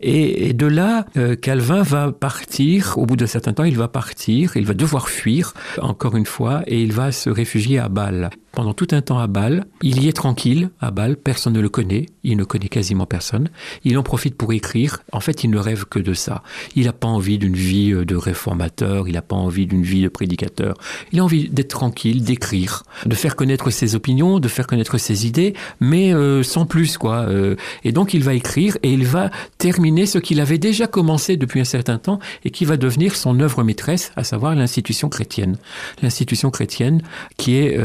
Et, 0.00 0.52
de 0.52 0.66
là, 0.66 1.06
euh, 1.16 1.36
Calvin 1.36 1.82
va 1.82 2.12
partir. 2.12 2.96
Au 2.96 3.06
bout 3.06 3.16
d'un 3.16 3.26
certain 3.26 3.52
temps, 3.52 3.64
il 3.64 3.76
va 3.76 3.88
partir. 3.88 4.56
Il 4.56 4.66
va 4.66 4.74
devoir 4.74 5.08
fuir, 5.08 5.54
encore 5.80 6.16
une 6.16 6.26
fois, 6.26 6.62
et 6.66 6.82
il 6.82 6.92
va 6.92 7.12
se 7.12 7.30
réfugier 7.30 7.78
à 7.78 7.88
Bâle 7.88 8.30
pendant 8.58 8.74
tout 8.74 8.88
un 8.90 9.02
temps 9.02 9.20
à 9.20 9.28
Bâle. 9.28 9.66
Il 9.82 10.02
y 10.02 10.08
est 10.08 10.12
tranquille 10.12 10.70
à 10.80 10.90
Bâle, 10.90 11.16
personne 11.16 11.52
ne 11.52 11.60
le 11.60 11.68
connaît, 11.68 12.06
il 12.24 12.36
ne 12.36 12.42
connaît 12.42 12.66
quasiment 12.66 13.06
personne. 13.06 13.50
Il 13.84 13.96
en 13.96 14.02
profite 14.02 14.34
pour 14.34 14.52
écrire. 14.52 14.98
En 15.12 15.20
fait, 15.20 15.44
il 15.44 15.50
ne 15.50 15.58
rêve 15.58 15.84
que 15.84 16.00
de 16.00 16.12
ça. 16.12 16.42
Il 16.74 16.86
n'a 16.86 16.92
pas 16.92 17.06
envie 17.06 17.38
d'une 17.38 17.54
vie 17.54 17.92
euh, 17.92 18.04
de 18.04 18.16
réformateur, 18.16 19.06
il 19.06 19.12
n'a 19.12 19.22
pas 19.22 19.36
envie 19.36 19.68
d'une 19.68 19.84
vie 19.84 20.02
de 20.02 20.08
prédicateur. 20.08 20.74
Il 21.12 21.20
a 21.20 21.24
envie 21.24 21.48
d'être 21.48 21.68
tranquille, 21.68 22.24
d'écrire, 22.24 22.82
de 23.06 23.14
faire 23.14 23.36
connaître 23.36 23.70
ses 23.70 23.94
opinions, 23.94 24.40
de 24.40 24.48
faire 24.48 24.66
connaître 24.66 24.98
ses 24.98 25.24
idées, 25.24 25.54
mais 25.78 26.12
euh, 26.12 26.42
sans 26.42 26.66
plus 26.66 26.98
quoi. 26.98 27.28
Euh. 27.28 27.54
et 27.84 27.92
donc 27.92 28.12
il 28.12 28.24
va 28.24 28.34
écrire 28.34 28.76
et 28.82 28.92
il 28.92 29.06
va 29.06 29.30
terminer 29.58 30.06
ce 30.06 30.18
qu'il 30.18 30.40
avait 30.40 30.58
déjà 30.58 30.88
commencé 30.88 31.36
depuis 31.36 31.60
un 31.60 31.64
certain 31.64 31.98
temps 31.98 32.18
et 32.44 32.50
qui 32.50 32.64
va 32.64 32.76
devenir 32.76 33.14
son 33.14 33.38
œuvre 33.38 33.62
maîtresse, 33.62 34.10
à 34.16 34.24
savoir 34.24 34.56
l'institution 34.56 35.08
chrétienne. 35.08 35.58
L'institution 36.02 36.50
chrétienne 36.50 37.02
qui 37.36 37.54
est 37.54 37.78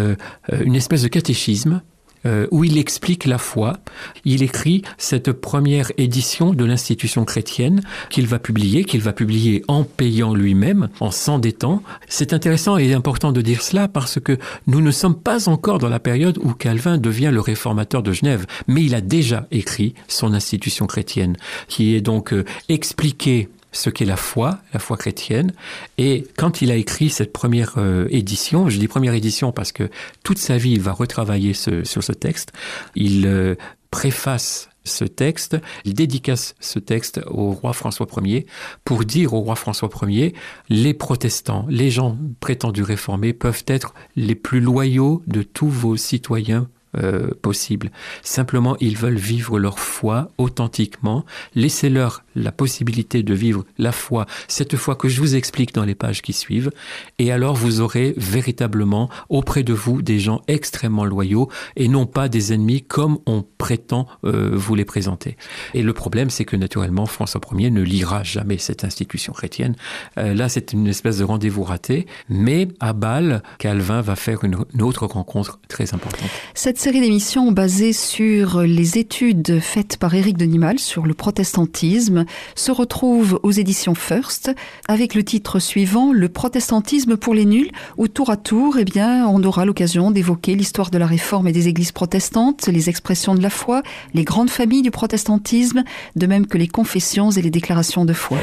une 0.63 0.75
espèce 0.75 1.03
de 1.03 1.07
catéchisme 1.07 1.81
euh, 2.25 2.47
où 2.51 2.63
il 2.63 2.77
explique 2.77 3.25
la 3.25 3.37
foi. 3.37 3.79
Il 4.23 4.43
écrit 4.43 4.81
cette 4.97 5.33
première 5.33 5.91
édition 5.97 6.53
de 6.53 6.63
l'institution 6.63 7.25
chrétienne 7.25 7.81
qu'il 8.09 8.27
va 8.27 8.39
publier, 8.39 8.85
qu'il 8.85 9.01
va 9.01 9.11
publier 9.11 9.61
en 9.67 9.83
payant 9.83 10.33
lui-même, 10.33 10.87
en 11.01 11.11
s'endettant. 11.11 11.83
C'est 12.07 12.31
intéressant 12.31 12.77
et 12.77 12.93
important 12.93 13.33
de 13.33 13.41
dire 13.41 13.61
cela 13.61 13.89
parce 13.89 14.21
que 14.21 14.37
nous 14.67 14.79
ne 14.79 14.91
sommes 14.91 15.19
pas 15.19 15.49
encore 15.49 15.79
dans 15.79 15.89
la 15.89 15.99
période 15.99 16.37
où 16.41 16.53
Calvin 16.53 16.97
devient 16.97 17.31
le 17.33 17.41
réformateur 17.41 18.01
de 18.01 18.13
Genève, 18.13 18.45
mais 18.67 18.85
il 18.85 18.95
a 18.95 19.01
déjà 19.01 19.45
écrit 19.51 19.93
son 20.07 20.33
institution 20.33 20.87
chrétienne, 20.87 21.35
qui 21.67 21.93
est 21.93 22.01
donc 22.01 22.31
euh, 22.31 22.45
expliquée 22.69 23.49
ce 23.73 23.89
qu'est 23.89 24.05
la 24.05 24.15
foi, 24.15 24.59
la 24.71 24.79
foi 24.79 24.95
chrétienne. 24.95 25.51
Et 25.97 26.25
quand 26.37 26.61
il 26.61 26.71
a 26.71 26.75
écrit 26.75 27.09
cette 27.09 27.33
première 27.33 27.73
euh, 27.77 28.07
édition, 28.09 28.69
je 28.69 28.79
dis 28.79 28.87
première 28.87 29.13
édition 29.13 29.51
parce 29.51 29.73
que 29.73 29.89
toute 30.23 30.37
sa 30.37 30.57
vie, 30.57 30.71
il 30.71 30.81
va 30.81 30.93
retravailler 30.93 31.53
sur 31.53 32.03
ce 32.03 32.11
texte, 32.13 32.53
il 32.95 33.27
euh, 33.27 33.55
préface 33.91 34.69
ce 34.85 35.05
texte, 35.05 35.57
il 35.85 35.93
dédicace 35.93 36.55
ce 36.59 36.79
texte 36.79 37.21
au 37.27 37.51
roi 37.51 37.73
François 37.73 38.07
Ier 38.21 38.45
pour 38.83 39.05
dire 39.05 39.33
au 39.33 39.39
roi 39.39 39.55
François 39.55 39.89
Ier, 40.03 40.33
les 40.69 40.93
protestants, 40.93 41.65
les 41.69 41.89
gens 41.89 42.17
prétendus 42.39 42.83
réformés 42.83 43.33
peuvent 43.33 43.63
être 43.67 43.93
les 44.15 44.35
plus 44.35 44.59
loyaux 44.59 45.23
de 45.27 45.41
tous 45.41 45.69
vos 45.69 45.95
citoyens 45.95 46.67
euh, 46.95 47.31
possible. 47.41 47.91
Simplement, 48.21 48.77
ils 48.79 48.95
veulent 48.95 49.17
vivre 49.17 49.57
leur 49.57 49.79
foi 49.79 50.29
authentiquement. 50.37 51.25
Laissez-leur 51.55 52.23
la 52.35 52.51
possibilité 52.51 53.23
de 53.23 53.33
vivre 53.33 53.65
la 53.77 53.91
foi, 53.91 54.25
cette 54.47 54.75
foi 54.75 54.95
que 54.95 55.07
je 55.07 55.19
vous 55.19 55.35
explique 55.35 55.73
dans 55.73 55.85
les 55.85 55.95
pages 55.95 56.21
qui 56.21 56.33
suivent. 56.33 56.71
Et 57.19 57.31
alors, 57.31 57.55
vous 57.55 57.81
aurez 57.81 58.13
véritablement 58.17 59.09
auprès 59.29 59.63
de 59.63 59.73
vous 59.73 60.01
des 60.01 60.19
gens 60.19 60.41
extrêmement 60.47 61.05
loyaux 61.05 61.49
et 61.75 61.87
non 61.87 62.05
pas 62.05 62.29
des 62.29 62.53
ennemis 62.53 62.81
comme 62.81 63.19
on 63.25 63.43
prétend 63.57 64.07
euh, 64.25 64.51
vous 64.53 64.75
les 64.75 64.85
présenter. 64.85 65.37
Et 65.73 65.81
le 65.81 65.93
problème, 65.93 66.29
c'est 66.29 66.45
que 66.45 66.55
naturellement, 66.55 67.05
François 67.05 67.41
Ier 67.53 67.71
ne 67.71 67.81
lira 67.81 68.23
jamais 68.23 68.57
cette 68.57 68.83
institution 68.83 69.33
chrétienne. 69.33 69.75
Euh, 70.17 70.33
là, 70.33 70.49
c'est 70.49 70.73
une 70.73 70.87
espèce 70.87 71.17
de 71.17 71.23
rendez-vous 71.23 71.63
raté. 71.63 72.07
Mais 72.29 72.67
à 72.79 72.93
Bâle, 72.93 73.43
Calvin 73.59 74.01
va 74.01 74.15
faire 74.15 74.43
une, 74.43 74.57
une 74.73 74.81
autre 74.81 75.05
rencontre 75.05 75.59
très 75.67 75.93
importante. 75.93 76.29
Cette 76.53 76.77
série 76.77 77.01
d'émissions 77.01 77.51
basée 77.51 77.93
sur 77.93 78.61
les 78.61 78.97
études 78.97 79.59
faites 79.59 79.97
par 79.97 80.13
Éric 80.13 80.37
Denimal 80.37 80.79
sur 80.79 81.05
le 81.05 81.13
protestantisme 81.13 82.22
se 82.55 82.71
retrouve 82.71 83.39
aux 83.43 83.51
éditions 83.51 83.95
First 83.95 84.51
avec 84.87 85.15
le 85.15 85.23
titre 85.23 85.59
suivant 85.59 86.11
Le 86.13 86.29
protestantisme 86.29 87.17
pour 87.17 87.33
les 87.33 87.45
nuls 87.45 87.71
où 87.97 88.07
tour 88.07 88.29
à 88.29 88.37
tour, 88.37 88.77
eh 88.77 88.85
bien, 88.85 89.27
on 89.27 89.43
aura 89.43 89.65
l'occasion 89.65 90.11
d'évoquer 90.11 90.55
l'histoire 90.55 90.89
de 90.89 90.97
la 90.97 91.07
réforme 91.07 91.47
et 91.47 91.51
des 91.51 91.67
églises 91.67 91.91
protestantes, 91.91 92.67
les 92.67 92.89
expressions 92.89 93.35
de 93.35 93.41
la 93.41 93.49
foi, 93.49 93.83
les 94.13 94.23
grandes 94.23 94.49
familles 94.49 94.81
du 94.81 94.91
protestantisme, 94.91 95.83
de 96.15 96.27
même 96.27 96.47
que 96.47 96.57
les 96.57 96.67
confessions 96.67 97.31
et 97.31 97.41
les 97.41 97.51
déclarations 97.51 98.05
de 98.05 98.13
foi. 98.13 98.37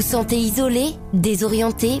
vous 0.00 0.06
sentez 0.06 0.38
isolé, 0.38 0.94
désorienté, 1.12 2.00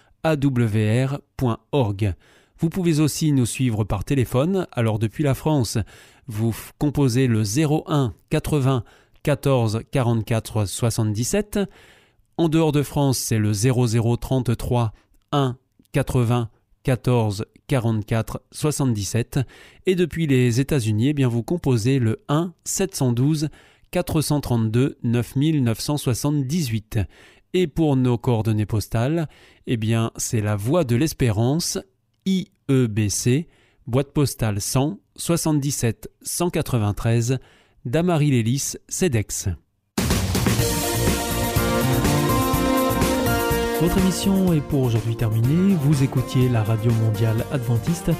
www.awr.org. 0.25 2.13
Vous 2.59 2.69
pouvez 2.69 2.99
aussi 2.99 3.31
nous 3.31 3.45
suivre 3.45 3.83
par 3.83 4.03
téléphone, 4.03 4.67
alors 4.71 4.99
depuis 4.99 5.23
la 5.23 5.33
France, 5.33 5.79
vous 6.27 6.55
composez 6.77 7.27
le 7.27 7.41
01 7.41 8.13
80 8.29 8.83
14 9.23 9.81
44 9.91 10.65
77. 10.65 11.59
En 12.37 12.49
dehors 12.49 12.71
de 12.71 12.83
France, 12.83 13.17
c'est 13.17 13.39
le 13.39 13.51
0033 13.53 14.93
1 15.31 15.57
80 15.91 16.49
14 16.83 17.45
44 17.67 18.41
77 18.51 19.39
et 19.85 19.95
depuis 19.95 20.27
les 20.27 20.59
États-Unis, 20.59 21.13
eh 21.17 21.25
vous 21.25 21.43
composez 21.43 21.99
le 21.99 22.21
1 22.27 22.53
712 22.63 23.49
432 23.91 24.97
9978 25.03 26.99
et 27.53 27.67
pour 27.67 27.95
nos 27.95 28.17
coordonnées 28.17 28.65
postales, 28.65 29.27
eh 29.67 29.77
bien 29.77 30.11
c'est 30.15 30.41
la 30.41 30.55
Voie 30.55 30.83
de 30.83 30.95
l'Espérance 30.95 31.77
IEBC 32.25 33.47
boîte 33.87 34.13
postale 34.13 34.61
100 34.61 34.99
77 35.15 36.09
193 36.21 37.39
Damary 37.85 38.31
Lélis 38.31 38.75
CEDEX. 38.87 39.49
Votre 43.81 43.97
émission 43.97 44.53
est 44.53 44.61
pour 44.61 44.83
aujourd'hui 44.83 45.15
terminée. 45.15 45.75
Vous 45.81 46.03
écoutiez 46.03 46.47
la 46.49 46.61
radio 46.61 46.91
mondiale 46.91 47.43
adventiste, 47.51 48.11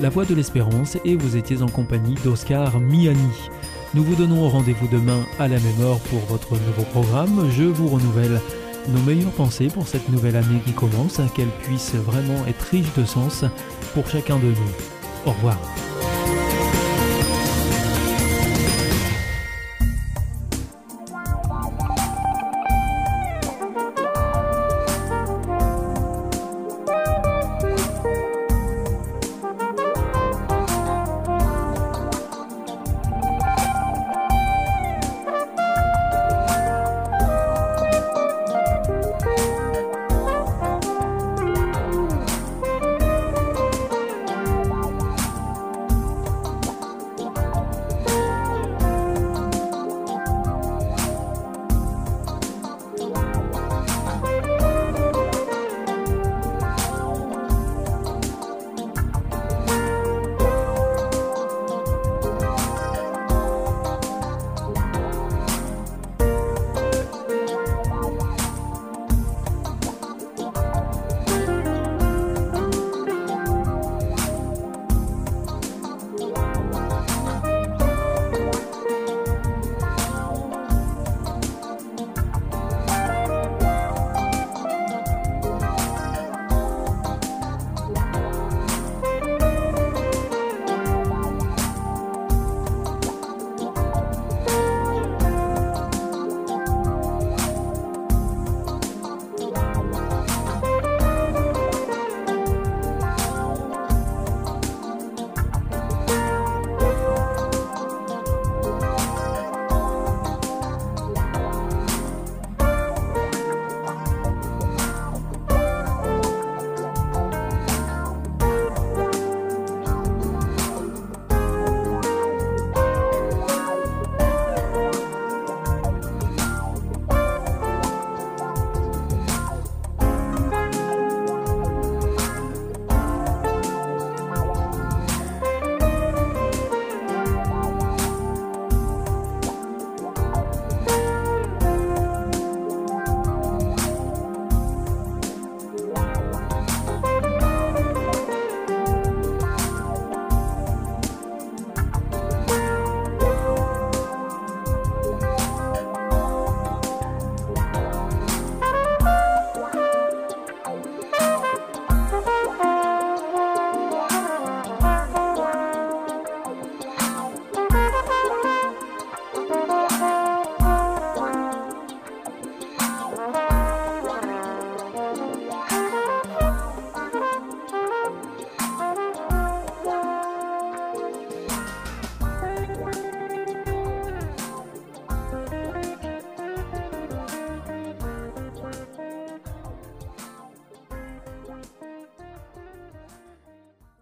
La 0.00 0.08
Voix 0.08 0.24
de 0.24 0.34
l'Espérance, 0.34 0.96
et 1.04 1.14
vous 1.14 1.36
étiez 1.36 1.60
en 1.60 1.68
compagnie 1.68 2.14
d'Oscar 2.24 2.80
Miani. 2.80 3.18
Nous 3.92 4.02
vous 4.02 4.14
donnons 4.14 4.48
rendez-vous 4.48 4.88
demain 4.88 5.22
à 5.38 5.46
la 5.46 5.60
même 5.60 5.80
heure 5.82 6.00
pour 6.00 6.20
votre 6.20 6.52
nouveau 6.52 6.84
programme. 6.90 7.50
Je 7.50 7.64
vous 7.64 7.88
renouvelle 7.88 8.40
nos 8.88 9.00
meilleures 9.02 9.32
pensées 9.32 9.68
pour 9.68 9.86
cette 9.86 10.08
nouvelle 10.08 10.36
année 10.36 10.60
qui 10.64 10.72
commence, 10.72 11.20
qu'elle 11.34 11.50
puisse 11.62 11.94
vraiment 11.94 12.46
être 12.46 12.62
riche 12.62 12.92
de 12.96 13.04
sens 13.04 13.44
pour 13.94 14.08
chacun 14.08 14.36
de 14.38 14.46
nous. 14.46 15.26
Au 15.26 15.30
revoir. 15.30 15.58